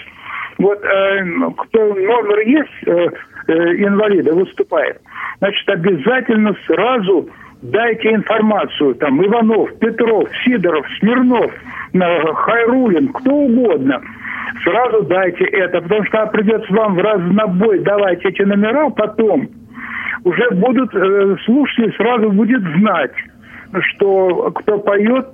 [0.59, 1.25] Вот э,
[1.57, 3.09] кто номер есть, э,
[3.49, 3.53] э,
[3.87, 5.01] инвалида выступает,
[5.39, 7.31] значит, обязательно сразу
[7.63, 11.53] дайте информацию, там, Иванов, Петров, Сидоров, Смирнов,
[11.93, 14.01] Хайрулин, кто угодно,
[14.65, 19.49] сразу дайте это, потому что придется вам в разнобой давать эти номера, потом
[20.25, 23.13] уже будут, э, слушатели сразу будет знать,
[23.81, 25.27] что кто поет,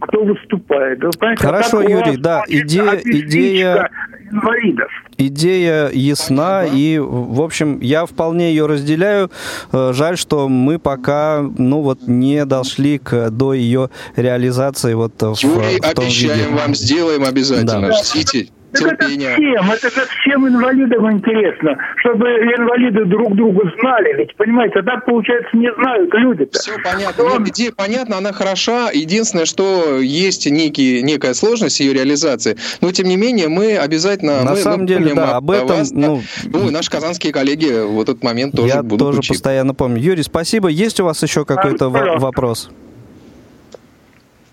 [0.00, 1.00] кто выступает.
[1.18, 3.90] Понимаете, Хорошо, Юрий, да, идея, идея
[4.30, 4.88] инвалидов.
[5.16, 9.30] Идея ясна, и, в общем, я вполне ее разделяю.
[9.72, 15.42] Э, жаль, что мы пока, ну вот, не дошли к, до ее реализации вот в,
[15.42, 16.60] Юрий, в том обещаем виде.
[16.60, 17.88] вам, сделаем обязательно.
[17.88, 18.02] Да.
[18.02, 19.30] Ждите терпения.
[19.30, 24.16] Это всем, это же всем инвалидам интересно, чтобы инвалиды друг друга знали.
[24.18, 26.58] Ведь, понимаете, а так, получается, не знают люди-то.
[26.58, 27.24] Все понятно.
[27.24, 27.42] Он...
[27.44, 28.90] Нет, идея понятна, она хороша.
[28.92, 32.56] Единственное, что есть некий, некая сложность ее реализации.
[32.80, 34.44] Но, тем не менее, мы обязательно...
[34.44, 35.78] На мы, самом деле, да, об этом...
[35.78, 39.30] Вас, ну, ну, и наши казанские коллеги в этот момент тоже я будут тоже учить.
[39.36, 40.00] постоянно помню.
[40.00, 40.68] Юрий, спасибо.
[40.68, 42.70] Есть у вас еще какой-то вопрос?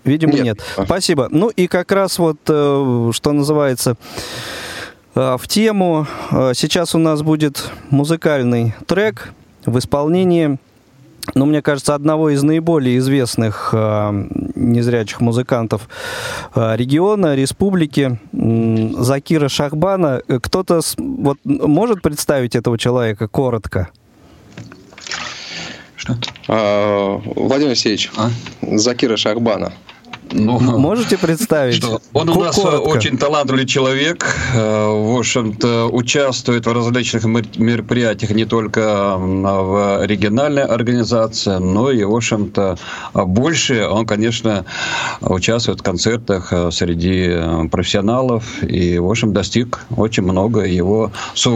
[0.06, 0.44] Видимо, нет.
[0.44, 0.60] нет.
[0.84, 1.28] Спасибо.
[1.30, 3.96] Ну и как раз вот, э, что называется,
[5.14, 6.06] э, в тему.
[6.30, 9.32] Э, сейчас у нас будет музыкальный трек
[9.66, 10.58] в исполнении,
[11.34, 15.88] ну, мне кажется, одного из наиболее известных незрячих музыкантов
[16.54, 20.22] региона, республики, Закира Шахбана.
[20.40, 23.88] Кто-то вот, может представить этого человека коротко?
[26.46, 28.30] А, Владимир Алексеевич, а?
[28.62, 29.72] Закира Шахбана.
[30.32, 31.76] Ну, Можете представить?
[31.76, 32.88] Что он у нас коротко.
[32.88, 34.26] очень талантливый человек.
[34.54, 42.14] Э, в общем-то, участвует в различных мероприятиях не только в региональной организации, но и, в
[42.14, 42.76] общем-то,
[43.14, 44.64] больше он, конечно,
[45.20, 50.64] участвует в концертах э, среди э, профессионалов и, в общем, достиг очень много.
[50.64, 51.46] Его с,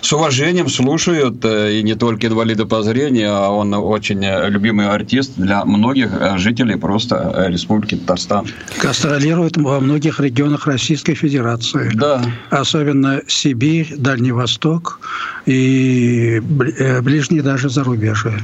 [0.00, 5.64] с уважением слушают и не только инвалиды по зрению, а он очень любимый артист для
[5.64, 8.46] многих жителей просто Республики Татарстан.
[8.82, 11.90] Гастролирует во многих регионах Российской Федерации.
[11.94, 12.22] Да.
[12.50, 15.00] Особенно Сибирь, Дальний Восток
[15.46, 16.40] и
[16.78, 18.34] э, ближние даже зарубежье.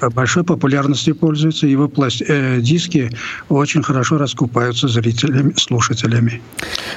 [0.00, 1.66] Большой популярностью пользуется.
[1.66, 2.22] Его пласт...
[2.22, 3.10] э, диски
[3.48, 6.42] очень хорошо раскупаются зрителями, слушателями.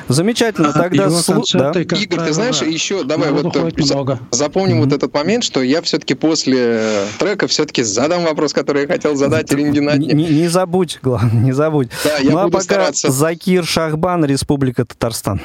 [0.08, 0.70] Замечательно.
[0.70, 1.36] А Тогда его слу...
[1.36, 1.96] концерты, да.
[1.98, 4.20] Игорь, правило, ты знаешь, еще давай вот э, много.
[4.32, 4.84] запомним mm-hmm.
[4.84, 9.52] вот этот момент, что я все-таки после трека все-таки задам вопрос, который я хотел задать
[9.54, 9.80] Ирине.
[9.98, 11.90] Не, не забудь, главное, не забудь.
[12.04, 13.12] Да, я ну, а буду а пока стараться.
[13.12, 15.42] Закир Шахбан, Республика Татарстан.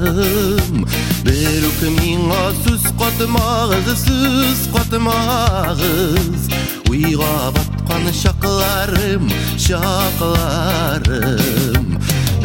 [1.25, 1.63] бір
[1.95, 6.41] миңа сүз қатмағыз сүз қатмағыз.
[6.91, 9.23] Ұйға батқан шақларым
[9.65, 11.17] шақларым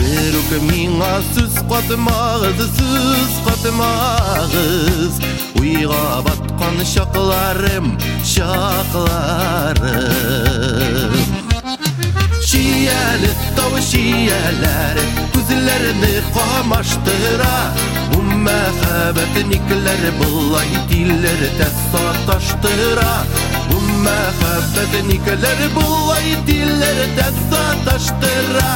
[0.01, 0.35] бір
[0.71, 5.15] миңа сүз қатмағыз сүз қатмағыз.
[5.61, 7.87] Ұйға батқан шақларым
[8.25, 10.07] шақларым
[12.47, 15.01] Şiyanı, tavu şiyaları
[15.35, 17.75] Güzellerini kamaştıra
[18.15, 23.13] Bu мәхәббәтен икеләре болай дилләре тәсаташтыра
[23.71, 28.71] бу мәхәббәтен икеләре болай дилләре тәсаташтыра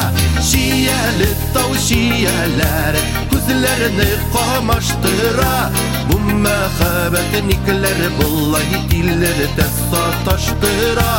[0.50, 3.02] шияле тау шияләре
[3.32, 5.54] күзләрне камаштыра
[6.10, 11.10] бу мәхәббәтен икеләре болай дилләре тәсаташтыра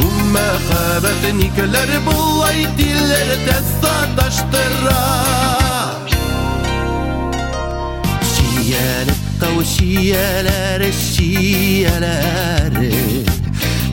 [0.00, 5.00] бу мәхәббәтен икеләре болай дилләре тәсаташтыра
[8.62, 12.92] Siyele tavşiyelere şiyelere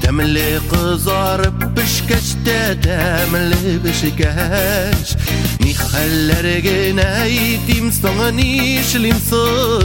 [0.01, 5.15] Demli kızarıp pişkeçte demli pişkeç
[5.59, 9.15] Nihaller gene itim sana nişlim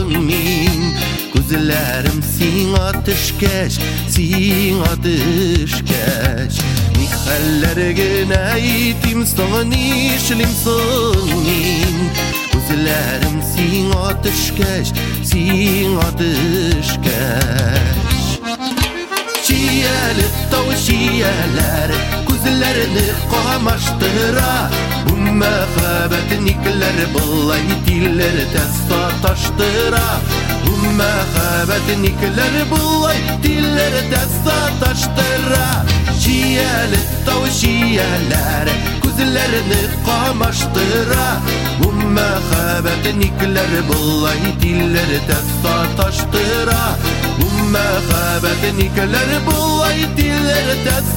[0.07, 0.93] min
[1.33, 3.73] Gözlerim sin tüşkeç,
[4.09, 6.61] sin tüşkeç
[6.97, 10.49] Nihaller gene itim sana nişlim
[11.45, 11.95] min
[12.65, 14.91] ko'zlarim sing otishkash
[15.29, 17.09] sing otishkash
[19.45, 21.97] chiyalib tovushiyalari
[22.29, 24.55] ko'zlarini qamashtirra
[25.05, 30.07] bu mahabbatniklar bo'lay dillar tasta tashtira
[30.65, 35.67] bu mahabbatniklar bo'lay dillar tasta tashtira
[36.23, 38.75] chiyalib tovushiyalari
[39.15, 41.27] Күзләрне камаштыра
[41.79, 46.81] Бу мәхәббәтен икләре болай Дилләре тәк саташтыра
[47.39, 47.47] Бу
[47.77, 51.15] мәхәббәтен икләре болай Дилләре тәк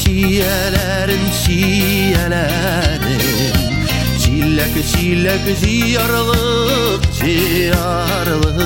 [0.00, 3.22] сияләрін сияләрін
[4.24, 8.58] Силәк, силәк, зиярлық, зиярлық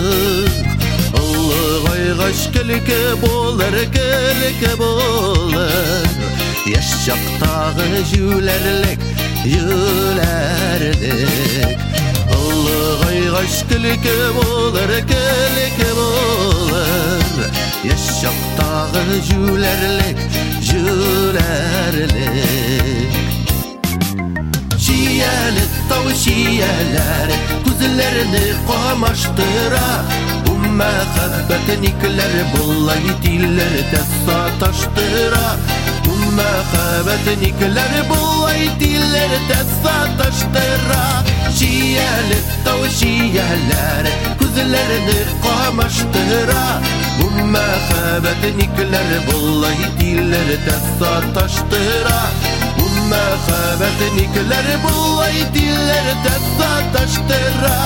[1.19, 6.09] Ұлы қайғаш кілкі болыр, кілкі болыр
[6.69, 9.01] Еш жақтағы жүлерлік,
[9.45, 11.09] жүлерлік
[12.37, 17.49] Ұлы қайғаш кілкі болыр, кілкі болыр
[17.89, 20.19] Еш жақтағы жүлерлік,
[20.69, 22.13] jurarlik
[24.85, 30.03] shiyali tov shiyalari ko'zlarini qamashtirar
[30.47, 35.57] bu mahabbatniklar bo'lay tillarda sotashtirar
[36.05, 41.23] bu mahabbatniklar bo'lay tillarda sotashtirar
[41.59, 52.19] shiyali tov shiyalari ko'zlarini qamashtirar Bunma xəbətniklər vallahi dilləri dəsta taşdıra
[52.79, 57.77] Bunma xəbətniklər vallahi dilləri dəsta taşdıra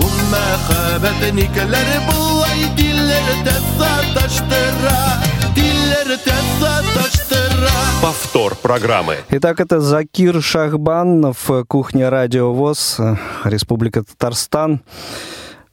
[0.00, 4.98] Bunma xəbətniklər vallahi dilləri dəsta taşdıra
[5.58, 9.18] Dilləri dəsta taşdıra Повтор программы.
[9.30, 12.98] Итак, это Закир Шахбанов, Кухня Радио ВОЗ,
[13.44, 14.80] Республика Татарстан.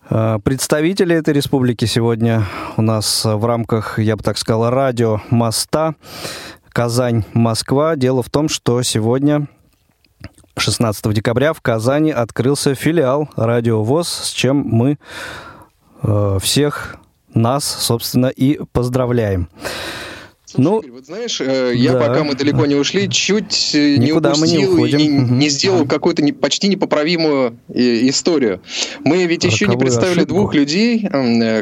[0.10, 2.44] Представители этой республики сегодня
[2.78, 5.94] у нас в рамках, я бы так сказал, радио моста
[6.70, 7.96] Казань-Москва.
[7.96, 9.48] Дело в том, что сегодня
[10.58, 14.98] 16 декабря в Казани открылся филиал Радио ВОЗ, с чем мы
[16.02, 16.96] э, всех
[17.36, 19.48] нас, собственно, и поздравляем.
[20.52, 22.08] Слушай, ну, Игорь, вот знаешь, э, я да.
[22.08, 25.86] пока мы далеко не ушли, чуть э, Никуда не упустил не и не, не сделал
[25.86, 28.60] какую-то не, почти непоправимую э, историю.
[29.06, 30.34] Мы ведь Роковую еще не представили ошибку.
[30.34, 31.08] двух людей,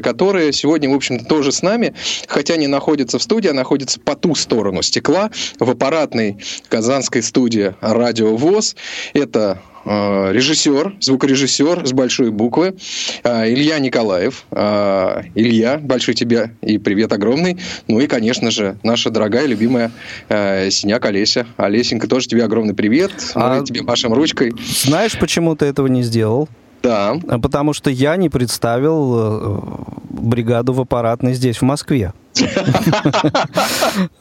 [0.01, 1.95] которые сегодня, в общем-то, тоже с нами,
[2.29, 6.37] хотя не находятся в студии, а находятся по ту сторону стекла в аппаратной
[6.69, 8.77] казанской студии «Радио ВОЗ».
[9.13, 12.75] Это Э, режиссер, звукорежиссер с большой буквы,
[13.23, 14.45] э, Илья Николаев.
[14.51, 17.57] Э, Илья, большой тебе и привет огромный.
[17.87, 19.91] Ну и, конечно же, наша дорогая, любимая
[20.29, 21.47] Синяк Олеся.
[21.57, 23.11] Олесенька, тоже тебе огромный привет.
[23.35, 23.59] А...
[23.59, 24.53] Мы тебе машем ручкой.
[24.83, 26.49] Знаешь, почему ты этого не сделал?
[26.83, 27.17] Да.
[27.41, 32.13] Потому что я не представил бригаду в аппаратной здесь, в Москве.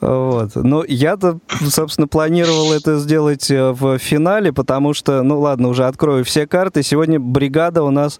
[0.00, 0.54] Вот.
[0.54, 1.38] Но я-то,
[1.68, 6.82] собственно, планировал это сделать э, в финале, потому что, ну ладно, уже открою все карты.
[6.82, 8.18] Сегодня бригада у нас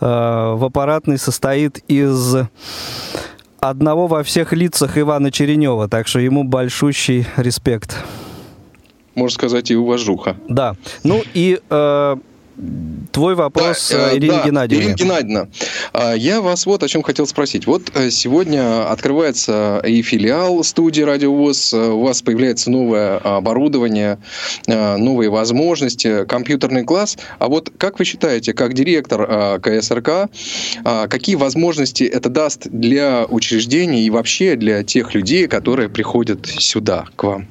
[0.00, 2.36] э, в аппаратной состоит из
[3.60, 7.96] одного во всех лицах Ивана Черенева, так что ему большущий респект.
[9.14, 10.36] Можно сказать, и уважуха.
[10.48, 10.74] Да.
[11.04, 12.16] Ну и э,
[13.12, 14.84] Твой вопрос, да, э, Ирина да, Геннадьевна.
[14.84, 15.48] Ирина Геннадьевна,
[15.92, 17.66] а, я вас вот о чем хотел спросить.
[17.66, 24.18] Вот э, сегодня открывается и филиал студии Радиовоз, э, у вас появляется новое оборудование,
[24.66, 27.16] новые возможности, компьютерный класс.
[27.38, 30.30] А вот как вы считаете, как директор КСРК,
[31.08, 37.24] какие возможности это даст для учреждений и вообще для тех людей, которые приходят сюда, к
[37.24, 37.46] вам?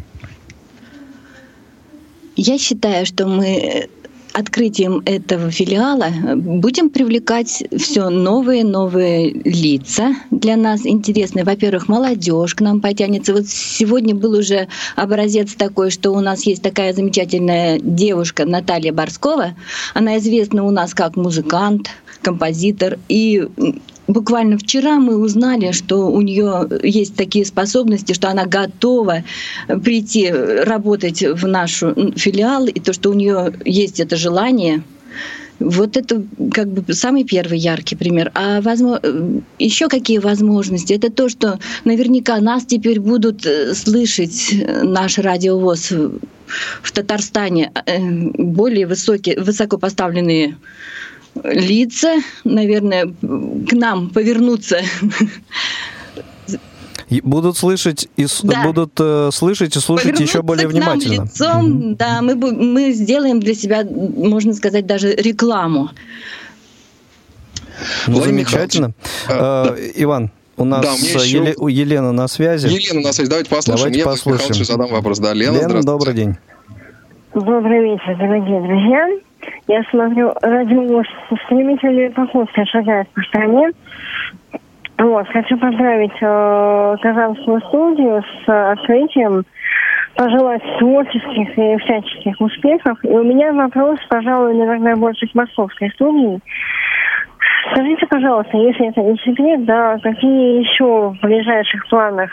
[2.36, 3.89] Я считаю, что мы
[4.34, 11.43] открытием этого филиала будем привлекать все новые новые лица для нас интересные.
[11.43, 13.34] Во-первых, молодежь к нам потянется.
[13.34, 19.55] Вот сегодня был уже образец такой, что у нас есть такая замечательная девушка Наталья Борскова.
[19.93, 21.89] Она известна у нас как музыкант,
[22.21, 23.47] композитор и
[24.14, 29.24] буквально вчера мы узнали, что у нее есть такие способности, что она готова
[29.84, 31.80] прийти работать в наш
[32.16, 34.84] филиал, и то, что у нее есть это желание.
[35.59, 38.32] Вот это как бы самый первый яркий пример.
[38.34, 40.93] А возможно, еще какие возможности?
[40.93, 45.91] Это то, что наверняка нас теперь будут э, слышать э, наш радиовоз
[46.82, 47.99] в Татарстане э,
[48.38, 50.57] более высокие, высоко поставленные
[51.44, 54.82] лица, наверное, к нам повернуться
[57.20, 58.64] будут слышать и да.
[58.64, 61.24] будут э, слышать и слушать Повернуться еще более внимательно.
[61.24, 61.96] лицом, mm-hmm.
[61.98, 65.89] да, мы мы сделаем для себя, можно сказать, даже рекламу.
[68.08, 68.94] Ну, замечательно,
[69.28, 69.76] э, да.
[69.96, 70.32] Иван.
[70.56, 71.38] У нас да, у еще...
[71.38, 71.56] Еле...
[71.60, 72.68] Елена на связи.
[72.68, 73.30] Елена на связи.
[73.30, 73.78] Давайте послушаем.
[73.78, 74.66] Давайте Я послушаем.
[74.66, 75.20] задам вопрос.
[75.20, 76.36] Да, Лена, Лена добрый день.
[77.34, 79.30] Добрый вечер, дорогие друзья.
[79.68, 81.04] Я смотрю, радио
[81.46, 83.72] стремительные походки шагает по стране.
[84.98, 89.44] Вот, хочу поздравить э, Казанскую студию с открытием,
[90.16, 93.04] пожелать творческих и всяческих успехов.
[93.04, 96.39] И у меня вопрос, пожалуй, наверное, больше к московской студии.
[97.72, 102.30] Скажите, пожалуйста, если это не секрет, да, какие еще в ближайших планах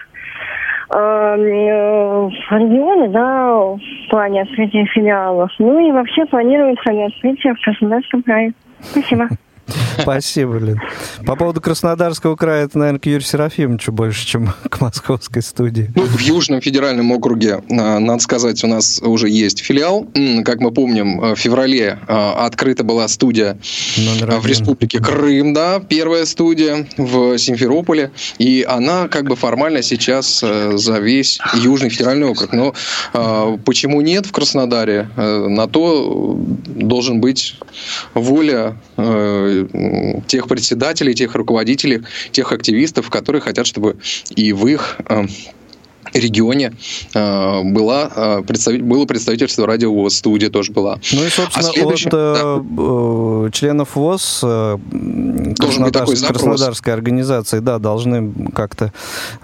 [0.91, 5.51] Эм, э, в регионе, да, в плане открытия филиалов.
[5.59, 8.53] Ну и вообще планируется ли открытие в Краснодарском крае.
[8.81, 9.29] Спасибо.
[10.03, 10.81] Спасибо, Лен.
[11.27, 15.91] По поводу Краснодарского края, это, наверное, к Юрию Серафимовичу больше, чем к московской студии.
[15.95, 20.07] Ну, в Южном федеральном округе, а, надо сказать, у нас уже есть филиал.
[20.45, 23.59] Как мы помним, в феврале а, открыта была студия
[23.97, 28.11] в Республике Крым, да, первая студия в Симферополе.
[28.39, 32.53] И она как бы формально сейчас э, за весь Южный федеральный округ.
[32.53, 32.75] Но
[33.13, 35.09] а, почему нет в Краснодаре?
[35.17, 37.57] Э, на то должен быть
[38.15, 39.58] воля э,
[40.27, 42.03] тех председателей, тех руководителей,
[42.33, 43.97] тех активистов, которые хотят, чтобы
[44.35, 45.27] и в их э,
[46.15, 46.73] регионе
[47.15, 50.99] э, была, э, представитель, было представительство радио ВОЗ, студия тоже была.
[51.13, 52.63] Ну и, собственно, а от да.
[52.79, 54.45] Э, членов ВОЗ
[55.59, 58.93] Краснодарской, Краснодарской организации да, должны как-то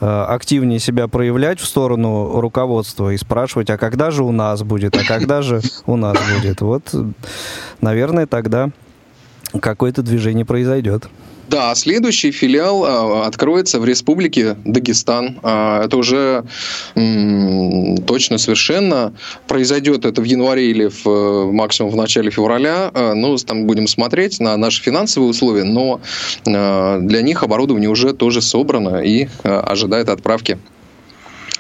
[0.00, 5.04] активнее себя проявлять в сторону руководства и спрашивать, а когда же у нас будет, а
[5.04, 6.60] когда же у нас будет.
[6.60, 6.94] Вот,
[7.80, 8.70] наверное, тогда
[9.60, 11.08] какое-то движение произойдет.
[11.48, 15.38] Да, следующий филиал а, откроется в Республике Дагестан.
[15.42, 16.44] А, это уже
[16.94, 19.12] м, точно совершенно
[19.46, 22.90] произойдет это в январе или в, э, максимум в начале февраля.
[22.94, 26.00] А, ну, там будем смотреть на наши финансовые условия, но
[26.46, 30.58] а, для них оборудование уже тоже собрано и а, ожидает отправки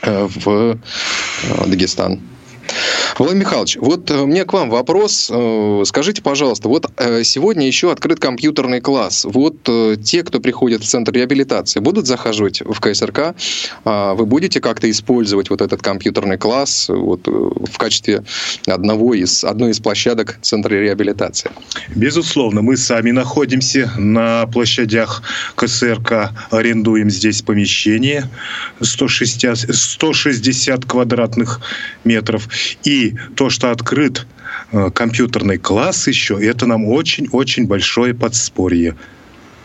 [0.02, 2.20] а, в а, Дагестан.
[3.18, 5.30] Владимир Михайлович, вот у э, меня к вам вопрос.
[5.32, 9.24] Э, скажите, пожалуйста, вот э, сегодня еще открыт компьютерный класс.
[9.24, 9.56] Вот
[10.02, 13.34] те, кто приходит в центр реабилитации, будут захаживать в КСРК?
[13.84, 18.24] А вы будете как-то использовать вот этот компьютерный класс вот в качестве
[18.66, 21.50] одного из, одной из площадок центра реабилитации?
[21.94, 25.22] Безусловно, мы сами находимся на площадях
[25.54, 28.28] КСРК, арендуем здесь помещение
[28.80, 31.60] 160, 160 квадратных
[32.04, 32.48] метров.
[32.84, 34.26] И то, что открыт
[34.72, 38.96] э, компьютерный класс еще, это нам очень-очень большое подспорье.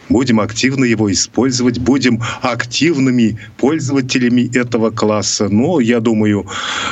[0.09, 5.49] Будем активно его использовать, будем активными пользователями этого класса.
[5.49, 6.47] Но, я думаю,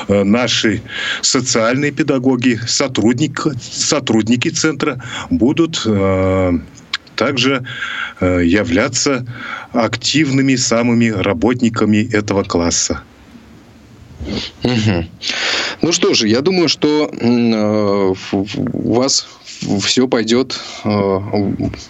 [0.08, 0.82] э, наши
[1.22, 6.60] социальные педагоги, сотрудники, сотрудники центра будут э,
[7.16, 7.66] также
[8.22, 9.26] являться
[9.74, 13.02] активными самыми работниками этого класса.
[14.64, 15.06] Угу.
[15.82, 18.14] Ну что же, я думаю, что э,
[18.74, 19.28] у вас
[19.62, 20.90] все пойдет э,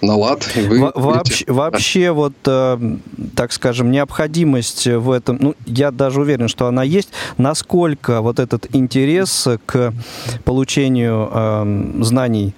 [0.01, 0.47] на лад.
[0.55, 2.97] И вы вообще, вообще, вот, э,
[3.36, 7.09] так скажем, необходимость в этом, ну, я даже уверен, что она есть.
[7.38, 9.93] Насколько вот этот интерес к
[10.45, 12.55] получению э, знаний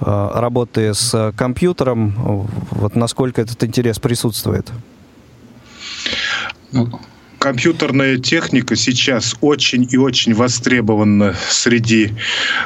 [0.00, 4.70] э, работы с компьютером, вот насколько этот интерес присутствует?
[7.46, 12.10] Компьютерная техника сейчас очень и очень востребована среди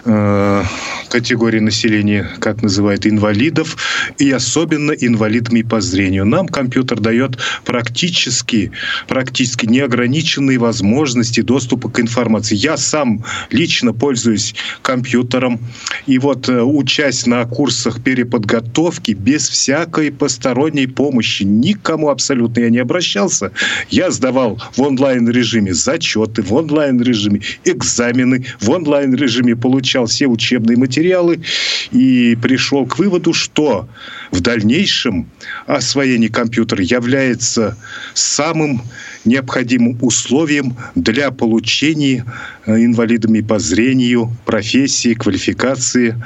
[0.07, 0.65] э,
[1.11, 3.77] категории населения, как называют, инвалидов,
[4.17, 6.25] и особенно инвалидами по зрению.
[6.25, 8.73] Нам компьютер дает практически,
[9.07, 12.55] практически неограниченные возможности доступа к информации.
[12.55, 15.61] Я сам лично пользуюсь компьютером,
[16.07, 22.79] и вот э, учась на курсах переподготовки без всякой посторонней помощи, никому абсолютно я не
[22.79, 23.53] обращался,
[23.91, 31.41] я сдавал в онлайн-режиме зачеты, в онлайн-режиме экзамены, в онлайн-режиме получал все учебные материалы
[31.91, 33.89] и пришел к выводу, что
[34.31, 35.29] в дальнейшем
[35.67, 37.77] освоение компьютера является
[38.15, 38.83] самым
[39.25, 42.25] необходимым условием для получения
[42.67, 46.17] э, инвалидами по зрению профессии, квалификации.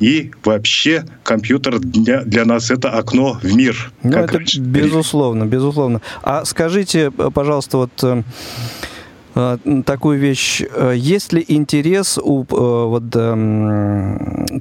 [0.00, 3.92] И вообще компьютер для, для нас это окно в мир.
[4.02, 6.00] Ну, это безусловно, безусловно.
[6.22, 8.22] А скажите, пожалуйста, вот э,
[9.34, 10.62] э, такую вещь.
[10.94, 13.04] Есть ли интерес у, вот,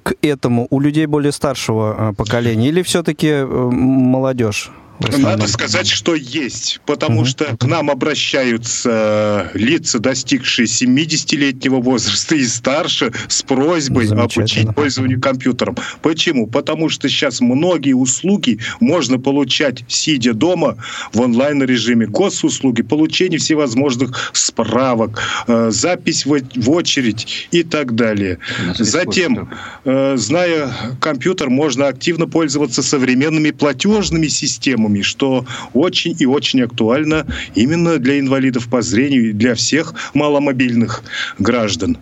[0.03, 4.71] к этому у людей более старшего поколения или все-таки молодежь?
[5.17, 7.25] Надо сказать, что есть, потому угу.
[7.25, 15.75] что к нам обращаются лица, достигшие 70-летнего возраста и старше, с просьбой обучить пользованию компьютером.
[16.01, 16.47] Почему?
[16.47, 20.77] Потому что сейчас многие услуги можно получать, сидя дома
[21.13, 22.07] в онлайн-режиме.
[22.07, 28.39] Госуслуги, получение всевозможных справок, э, запись в очередь и так далее.
[28.77, 29.49] Затем,
[29.85, 37.25] э, зная компьютер, можно активно пользоваться современными платежными системами, программами, что очень и очень актуально
[37.55, 41.03] именно для инвалидов по зрению и для всех маломобильных
[41.39, 41.97] граждан.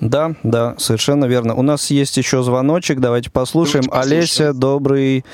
[0.00, 1.54] Да, да, совершенно верно.
[1.54, 3.84] У нас есть еще звоночек, давайте послушаем.
[3.84, 5.24] Давайте Олеся, добрый...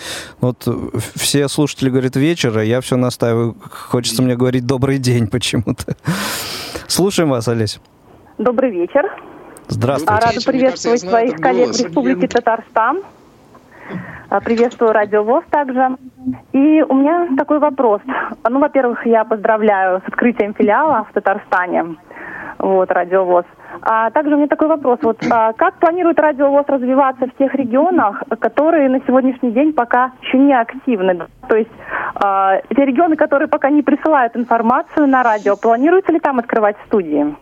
[0.41, 0.69] Вот
[1.15, 3.57] все слушатели говорят вечера, я все настаиваю.
[3.71, 5.97] Хочется мне говорить добрый день почему-то.
[6.87, 7.81] Слушаем вас, Олеся.
[8.37, 9.05] Добрый вечер.
[9.69, 10.27] Здравствуйте.
[10.27, 13.03] Рада приветствовать своих коллег в Республике Татарстан.
[14.31, 15.97] А, приветствую Радио ВОЗ также.
[16.53, 18.03] И у меня такой вопрос.
[18.49, 21.97] Ну, во-первых, я поздравляю с открытием филиала в Татарстане.
[22.59, 23.47] Вот, Радио ВОЗ.
[23.81, 24.99] А также у меня такой вопрос.
[25.01, 30.13] Вот, а как планирует Радио ВОЗ развиваться в тех регионах, которые на сегодняшний день пока
[30.21, 31.27] еще не активны?
[31.49, 31.71] То есть
[32.15, 37.35] а, те регионы, которые пока не присылают информацию на радио, планируется ли там открывать студии?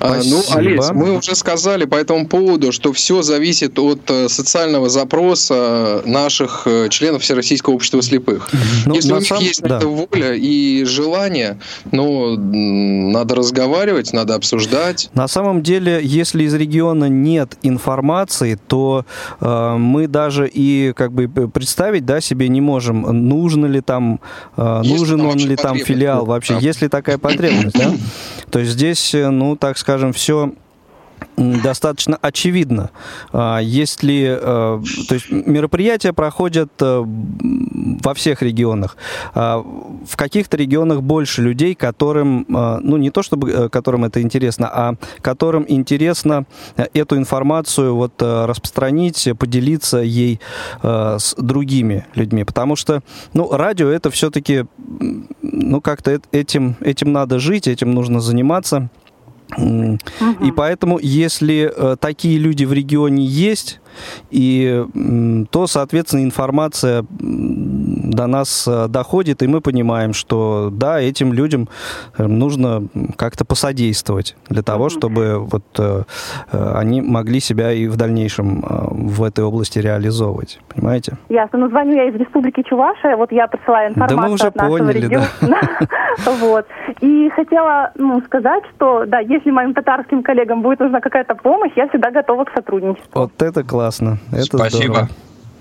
[0.00, 4.88] А, ну, Олесь, мы уже сказали по этому поводу, что все зависит от э, социального
[4.88, 8.50] запроса наших э, членов Всероссийского общества слепых.
[8.86, 9.38] Ну, Если у них сам...
[9.38, 9.78] есть да.
[9.78, 11.58] эта воля и желание,
[11.90, 15.10] ну, надо разговаривать, надо обсуждать.
[15.14, 19.04] На самом деле, если из региона нет информации, то
[19.40, 24.20] э, мы даже и как бы представить да, себе не можем, нужно ли там,
[24.56, 26.60] э, нужен он ли там филиал вообще, да.
[26.60, 27.92] есть ли такая потребность, да?
[28.50, 30.52] То есть здесь, э, ну, так скажем, все
[31.36, 32.90] достаточно очевидно.
[33.32, 38.96] А, если, э, то есть мероприятия проходят э, во всех регионах.
[39.34, 44.94] А, в каких-то регионах больше людей, которым, ну не то чтобы которым это интересно, а
[45.20, 46.46] которым интересно
[46.92, 50.40] эту информацию вот распространить, поделиться ей
[50.82, 52.44] с другими людьми.
[52.44, 54.66] Потому что, ну, радио это все-таки,
[55.42, 58.90] ну, как-то этим, этим надо жить, этим нужно заниматься.
[59.58, 63.80] И поэтому, если э, такие люди в регионе есть,
[64.30, 64.84] и
[65.50, 71.68] то, соответственно, информация до нас э, доходит, и мы понимаем, что да, этим людям
[72.16, 75.64] э, нужно как-то посодействовать для того, чтобы вот
[76.50, 80.60] они могли себя и в дальнейшем в этой области реализовывать.
[80.74, 81.16] Понимаете?
[81.28, 81.58] Ясно.
[81.58, 84.78] Ну, звоню я из Республики Чувашия, вот я присылаю информацию да мы уже от нашего
[84.78, 85.26] поняли, региона.
[85.40, 85.60] Да.
[86.40, 86.66] Вот.
[87.00, 91.88] И хотела ну, сказать, что да, если моим татарским коллегам будет нужна какая-то помощь, я
[91.88, 93.10] всегда готова к сотрудничеству.
[93.14, 93.83] Вот это классно.
[94.30, 94.82] Это Спасибо.
[94.82, 95.10] Здорово.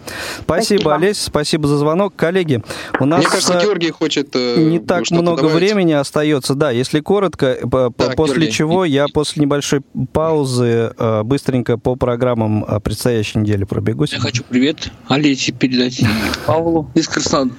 [0.05, 2.15] Спасибо, спасибо, Олесь, спасибо за звонок.
[2.15, 2.61] Коллеги,
[2.99, 3.19] у нас...
[3.19, 5.55] Мне кажется, э, Георгий хочет э, Не так много добавить.
[5.55, 6.55] времени остается.
[6.55, 8.51] Да, если коротко, да, после Георгий.
[8.51, 14.11] чего я после небольшой паузы э, быстренько по программам предстоящей недели пробегусь.
[14.11, 16.01] Я хочу привет Олесе передать
[16.45, 17.51] Павлу из, Красно...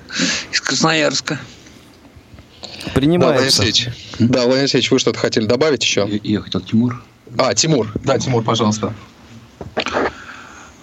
[0.52, 1.38] из Красноярска.
[2.94, 3.62] Принимается.
[4.18, 6.06] Да, Владимир Алексеевич, вы что-то хотели добавить еще?
[6.08, 7.02] Я, я хотел Тимур.
[7.38, 7.90] А, Тимур.
[8.04, 8.92] Да, Тимур, пожалуйста.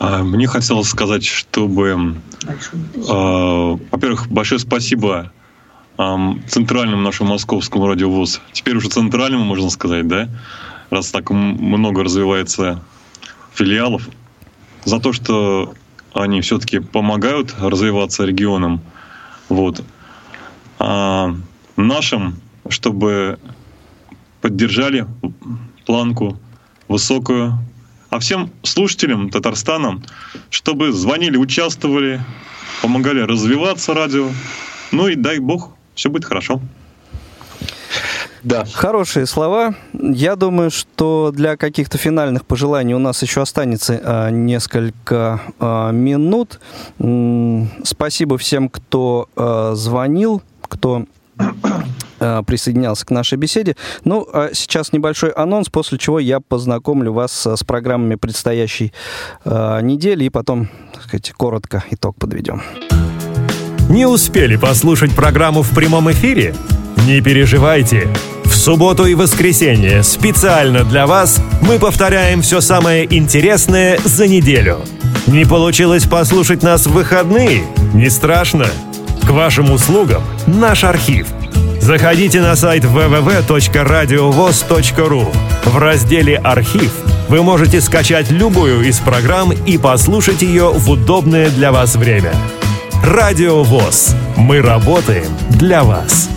[0.04, 2.16] А, мне хотелось сказать, чтобы,
[2.48, 5.32] э, во-первых, большое спасибо
[6.00, 8.42] э, центральному нашему московскому радиовоз.
[8.52, 10.28] Теперь уже центральному, можно сказать, да?
[10.90, 12.84] Раз так много развивается
[13.54, 14.10] филиалов.
[14.86, 15.76] За то, что
[16.14, 18.82] они все-таки помогают развиваться регионам.
[19.50, 19.84] Вот.
[20.80, 21.36] А
[21.76, 22.38] нашим,
[22.70, 23.38] чтобы
[24.42, 25.06] поддержали
[25.86, 26.40] планку
[26.88, 27.60] высокую
[28.12, 30.02] а всем слушателям Татарстана,
[30.50, 32.22] чтобы звонили, участвовали,
[32.82, 34.28] помогали развиваться радио.
[34.92, 36.62] Ну и дай бог, все будет хорошо.
[38.44, 38.66] Да.
[38.74, 39.76] Хорошие слова.
[39.94, 46.60] Я думаю, что для каких-то финальных пожеланий у нас еще останется а, несколько а, минут.
[47.00, 51.06] М-м, спасибо всем, кто а, звонил, кто
[52.46, 53.76] присоединялся к нашей беседе.
[54.04, 58.94] Ну, а сейчас небольшой анонс, после чего я познакомлю вас с программами предстоящей
[59.44, 62.62] э, недели и потом, так сказать, коротко итог подведем.
[63.90, 66.56] Не успели послушать программу в прямом эфире?
[67.08, 68.08] Не переживайте.
[68.46, 74.82] В субботу и воскресенье специально для вас мы повторяем все самое интересное за неделю.
[75.28, 77.64] Не получилось послушать нас в выходные?
[77.94, 78.68] Не страшно.
[79.26, 81.28] К вашим услугам наш архив–
[81.92, 85.36] Заходите на сайт www.radiovoz.ru.
[85.66, 86.94] В разделе «Архив»
[87.28, 92.32] вы можете скачать любую из программ и послушать ее в удобное для вас время.
[93.04, 94.16] Радио ВОЗ.
[94.38, 96.30] Мы работаем для вас.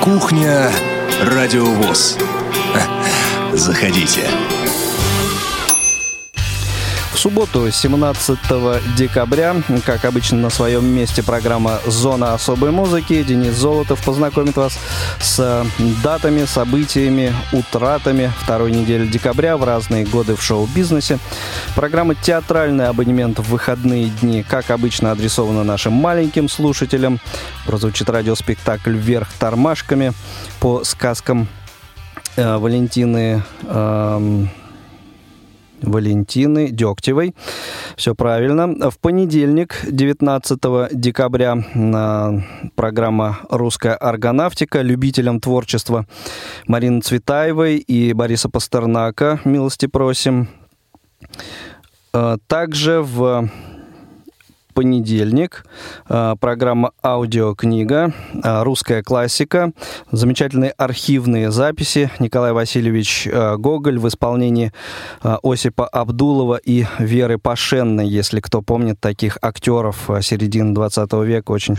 [0.00, 0.70] Кухня
[1.24, 2.18] Радио ВОЗ.
[3.52, 4.28] Заходите
[7.22, 8.36] субботу, 17
[8.96, 9.54] декабря,
[9.86, 13.22] как обычно на своем месте программа «Зона особой музыки».
[13.22, 14.76] Денис Золотов познакомит вас
[15.20, 15.64] с
[16.02, 21.20] датами, событиями, утратами второй недели декабря в разные годы в шоу-бизнесе.
[21.76, 27.20] Программа «Театральный абонемент в выходные дни», как обычно, адресована нашим маленьким слушателям.
[27.66, 30.12] Прозвучит радиоспектакль «Вверх тормашками»
[30.58, 31.46] по сказкам
[32.34, 34.46] э, Валентины э,
[35.82, 37.34] Валентины Дегтевой.
[37.96, 38.90] Все правильно.
[38.90, 40.58] В понедельник, 19
[40.92, 41.56] декабря,
[42.74, 46.06] программа «Русская аргонавтика» любителям творчества
[46.66, 49.40] Марины Цветаевой и Бориса Пастернака.
[49.44, 50.48] Милости просим.
[52.12, 53.48] А, также в
[54.72, 55.64] понедельник.
[56.08, 58.12] Э, программа «Аудиокнига»,
[58.42, 59.72] э, «Русская классика»,
[60.10, 62.10] замечательные архивные записи.
[62.18, 64.72] Николай Васильевич Гоголь в исполнении
[65.22, 71.76] Осипа Абдулова и Веры Пашенной, если кто помнит таких актеров середины 20 века, очень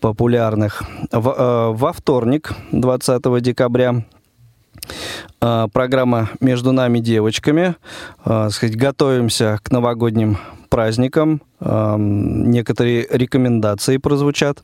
[0.00, 0.82] популярных.
[1.12, 4.04] Во вторник, 20 декабря,
[5.40, 7.76] а, программа «Между нами девочками».
[8.24, 10.38] А, сказать, готовимся к новогодним
[10.68, 11.42] праздникам.
[11.60, 14.62] А, некоторые рекомендации прозвучат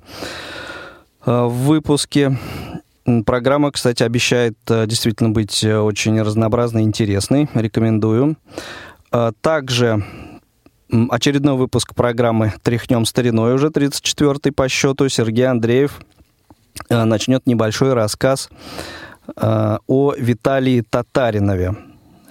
[1.25, 2.39] в выпуске.
[3.27, 7.49] Программа, кстати, обещает действительно быть очень разнообразной и интересной.
[7.55, 8.37] Рекомендую.
[9.41, 10.05] Также
[10.91, 15.09] очередной выпуск программы «Тряхнем стариной» уже 34-й по счету.
[15.09, 16.01] Сергей Андреев
[16.91, 18.51] начнет небольшой рассказ
[19.37, 21.75] Э, о Виталии Татаринове.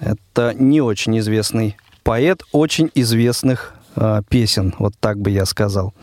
[0.00, 5.94] Это не очень известный поэт, очень известных э, песен, вот так бы я сказал.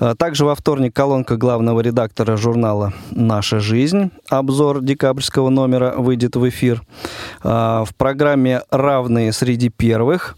[0.00, 4.10] Э, также во вторник колонка главного редактора журнала «Наша жизнь».
[4.30, 6.82] Обзор декабрьского номера выйдет в эфир.
[7.42, 10.36] В программе «Равные среди первых»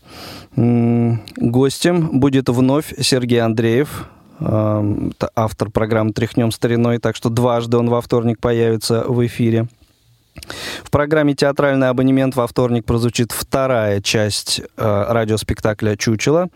[0.57, 4.09] гостем будет вновь Сергей Андреев,
[4.41, 9.69] автор программы «Тряхнем стариной», так что дважды он во вторник появится в эфире.
[10.83, 16.49] В программе «Театральный абонемент» во вторник прозвучит вторая часть э, радиоспектакля «Чучело».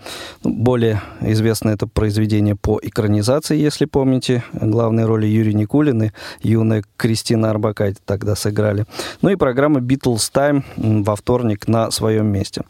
[0.43, 4.45] Более известно это произведение по экранизации, если помните.
[4.53, 6.11] Главные роли Юрий Никулин и
[6.41, 8.85] юная Кристина Арбакайте тогда сыграли.
[9.22, 12.62] Ну и программа «Битлз Тайм» во вторник на своем месте.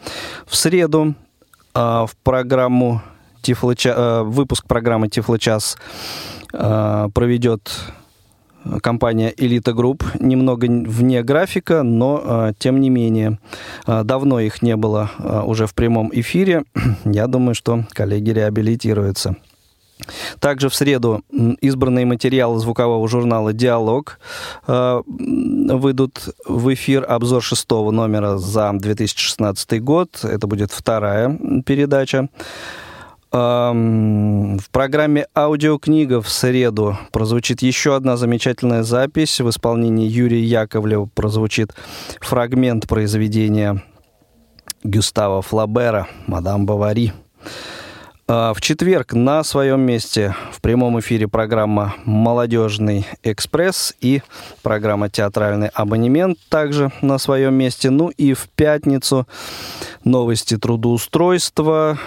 [0.47, 1.15] В среду
[1.75, 3.03] э, в программу
[3.43, 3.95] Тифлоча...
[3.97, 5.77] э, выпуск программы «Тифлочас»
[6.53, 7.71] э, проведет
[8.83, 13.39] компания Elite Group, немного вне графика, но а, тем не менее.
[13.87, 16.65] А, давно их не было а, уже в прямом эфире.
[17.05, 19.37] Я думаю, что коллеги реабилитируются.
[20.39, 21.23] Также в среду
[21.61, 24.21] избранные материалы звукового журнала «Диалог»
[24.65, 30.21] выйдут в эфир обзор шестого номера за 2016 год.
[30.23, 32.29] Это будет вторая передача.
[33.31, 39.41] В программе «Аудиокнига» в среду прозвучит еще одна замечательная запись.
[39.41, 41.75] В исполнении Юрия Яковлева прозвучит
[42.21, 43.83] фрагмент произведения
[44.83, 47.13] Гюстава Флабера «Мадам Бавари».
[48.31, 54.23] А, в четверг на своем месте в прямом эфире программа «Молодежный экспресс» и
[54.63, 57.91] программа «Театральный абонемент» также на своем месте.
[57.91, 59.27] Ну и в пятницу
[60.05, 61.99] новости трудоустройства,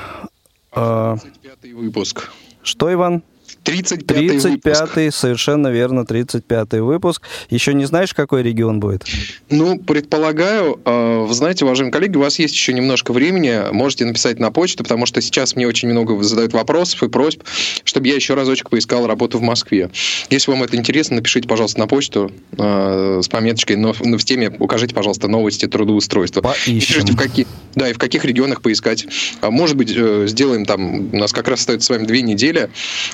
[0.74, 2.30] 35 выпуск.
[2.64, 3.24] Что, Иван?
[3.64, 7.22] 35-й 35-й, совершенно верно, 35-й выпуск.
[7.50, 9.06] Еще не знаешь, какой регион будет?
[9.50, 14.40] Ну, предполагаю, э, вы знаете, уважаемые коллеги, у вас есть еще немножко времени, можете написать
[14.40, 17.44] на почту, потому что сейчас мне очень много задают вопросов и просьб,
[17.84, 19.92] чтобы я еще разочек поискал работу в Москве.
[20.30, 24.96] Если вам это интересно, напишите, пожалуйста, на почту э, с пометочкой, но в теме укажите,
[24.96, 26.42] пожалуйста, новости трудоустройства.
[26.42, 27.06] Поищем.
[27.06, 27.46] в какие,
[27.76, 29.06] да, и в каких регионах поискать.
[29.42, 32.70] А может быть, э, сделаем там, у нас как раз остается с вами две недели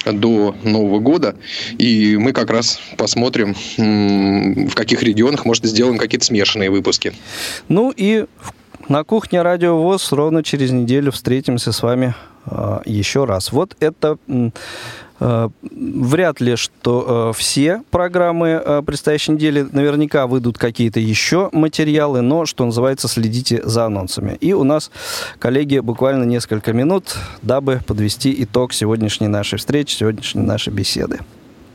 [0.05, 1.35] до Нового года,
[1.77, 7.13] и мы как раз посмотрим, в каких регионах, может, сделаем какие-то смешанные выпуски.
[7.67, 8.25] Ну и
[8.89, 12.15] на кухне Радио ВОЗ ровно через неделю встретимся с вами
[12.45, 13.51] э, еще раз.
[13.51, 14.17] Вот это
[15.19, 22.45] вряд ли, что э, все программы э, предстоящей недели наверняка выйдут какие-то еще материалы, но,
[22.45, 24.37] что называется, следите за анонсами.
[24.41, 24.91] И у нас,
[25.39, 31.19] коллеги, буквально несколько минут, дабы подвести итог сегодняшней нашей встречи, сегодняшней нашей беседы.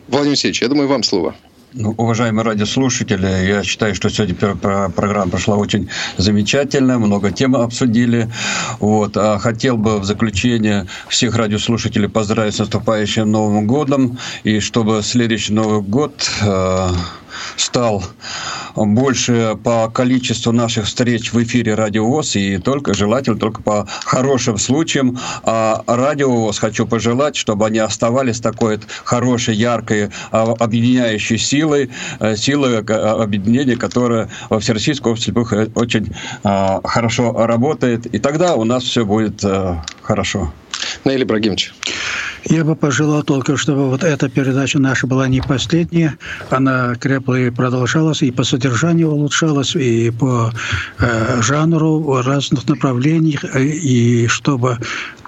[0.08, 1.34] Владимир Алексеевич, я думаю, вам слово.
[1.74, 8.30] Ну, уважаемые радиослушатели, я считаю, что сегодня программа прошла очень замечательно, много тем обсудили.
[8.78, 9.16] Вот.
[9.16, 15.54] А хотел бы в заключение всех радиослушателей поздравить с наступающим Новым годом, и чтобы следующий
[15.54, 16.88] Новый год э,
[17.56, 18.04] стал
[18.76, 24.58] больше по количеству наших встреч в эфире Радио ВОЗ и только желательно только по хорошим
[24.58, 25.18] случаям.
[25.44, 32.36] А Радио ВОЗ хочу пожелать, чтобы они оставались такой хорошей, яркой, а, объединяющей силой, э,
[32.36, 36.12] силой э, объединения, которая во Всероссийской области э, очень
[36.42, 38.06] хорошо работает.
[38.06, 39.44] И тогда у нас все будет
[40.02, 40.52] хорошо.
[41.04, 41.72] Наиль Ибрагимович.
[42.44, 46.16] Я бы пожелал только, чтобы вот эта передача наша была не последняя,
[46.50, 50.52] она крепла и продолжалась, и по содержанию улучшалась, и по
[50.98, 54.78] э, жанру в разных направлениях, и чтобы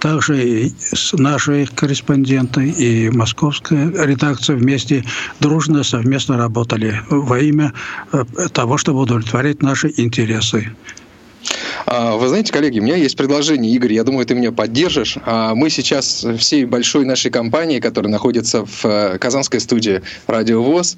[0.01, 0.71] также
[1.15, 5.05] наши корреспонденты и московская редакция вместе
[5.41, 7.73] дружно, совместно работали во имя
[8.13, 10.73] э, того, чтобы удовлетворять наши интересы.
[11.87, 15.17] А, вы знаете, коллеги, у меня есть предложение, Игорь, я думаю, ты меня поддержишь.
[15.25, 20.97] А, мы сейчас всей большой нашей компании, которая находится в э, казанской студии «Радио ВОЗ»,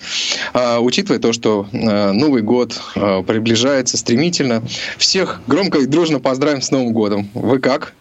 [0.53, 4.63] а, учитывая то, что э, Новый год э, приближается стремительно,
[4.99, 7.29] всех громко и дружно поздравим с Новым годом.
[7.35, 7.95] Вы как?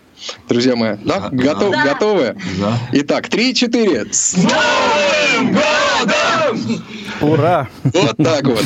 [0.47, 1.19] Друзья мои, да?
[1.19, 1.83] да Готов, да.
[1.83, 2.35] Готовы?
[2.59, 2.79] Да.
[2.93, 4.07] Итак, три-четыре.
[4.11, 6.83] С Новым годом!
[7.21, 7.67] Ура!
[7.83, 8.63] Вот так вот.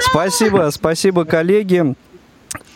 [0.00, 1.94] Спасибо, спасибо, коллеги.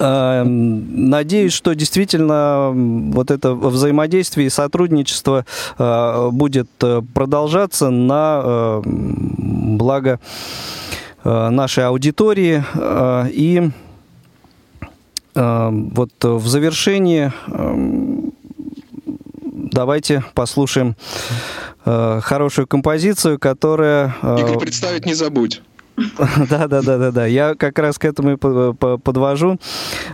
[0.01, 5.47] Эм, надеюсь, что действительно вот это взаимодействие и сотрудничество
[5.78, 10.20] э, будет э, продолжаться на э, благо
[11.24, 12.62] нашей аудитории.
[13.32, 13.70] И
[15.34, 17.32] вот в завершении
[19.72, 20.97] давайте послушаем
[21.82, 24.14] хорошую композицию, которая...
[24.22, 25.62] Игорь, представить не забудь.
[25.97, 27.26] Да, да, да, да, да.
[27.26, 29.59] Я как раз к этому и подвожу.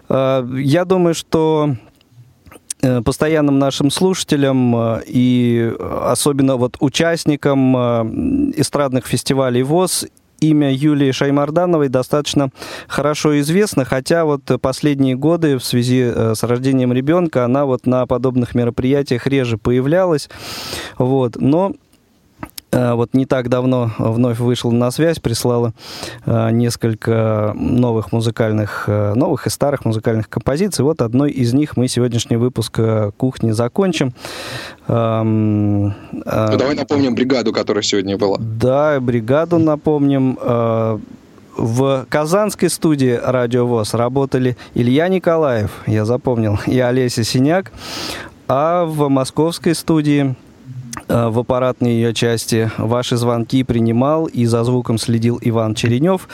[0.09, 1.74] А, я думаю, что
[2.83, 5.72] э, постоянным нашим слушателям э, и
[6.03, 7.81] особенно вот участникам э,
[8.57, 10.07] эстрадных фестивалей ВОЗ
[10.41, 12.49] имя Юлии Шаймардановой достаточно
[12.89, 18.55] хорошо известно, хотя вот последние годы в связи с рождением ребенка она вот на подобных
[18.55, 20.31] мероприятиях реже появлялась.
[20.97, 21.37] Вот.
[21.37, 21.74] Но
[22.73, 25.73] вот не так давно вновь вышла на связь, прислала
[26.25, 30.85] э, несколько новых музыкальных, э, новых и старых музыкальных композиций.
[30.85, 32.79] Вот одной из них мы сегодняшний выпуск
[33.16, 34.12] «Кухни» закончим.
[34.87, 35.95] Эм, ну,
[36.25, 38.37] давай напомним бригаду, которая сегодня была.
[38.39, 40.39] Да, бригаду напомним.
[41.57, 47.73] В казанской студии «Радио ВОЗ» работали Илья Николаев, я запомнил, и Олеся Синяк,
[48.49, 50.49] а в московской студии Э,
[51.11, 52.71] в аппаратной ее части.
[52.79, 56.29] Ваши звонки принимал и за звуком следил Иван Черенев.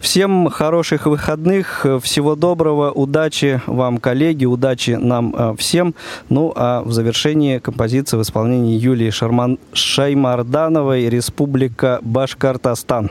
[0.00, 5.94] Всем хороших выходных, всего доброго, удачи вам, коллеги, удачи нам э, всем.
[6.28, 9.58] Ну, а в завершении композиция в исполнении Юлии Шарман...
[9.72, 13.10] Шаймардановой «Республика Башкортостан».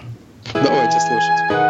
[0.54, 1.65] Давайте слушать.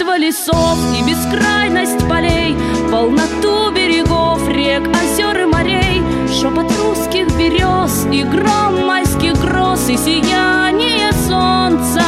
[0.00, 2.56] Лесов и бескрайность полей,
[2.90, 11.12] Полноту берегов, рек, озер и морей, Шепот русских берез и гром майских гроз И сияние
[11.12, 12.02] солнца,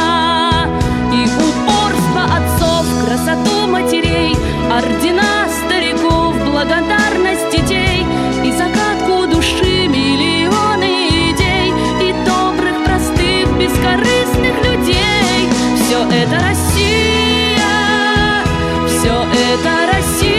[1.13, 4.35] и упорство отцов, Красоту матерей,
[4.71, 8.05] ордена стариков, Благодарность детей.
[8.43, 11.73] И загадку души миллионы идей.
[12.01, 15.49] И добрых, простых, бескорыстных людей.
[15.75, 17.04] Все это Россия
[19.11, 20.34] это Россия,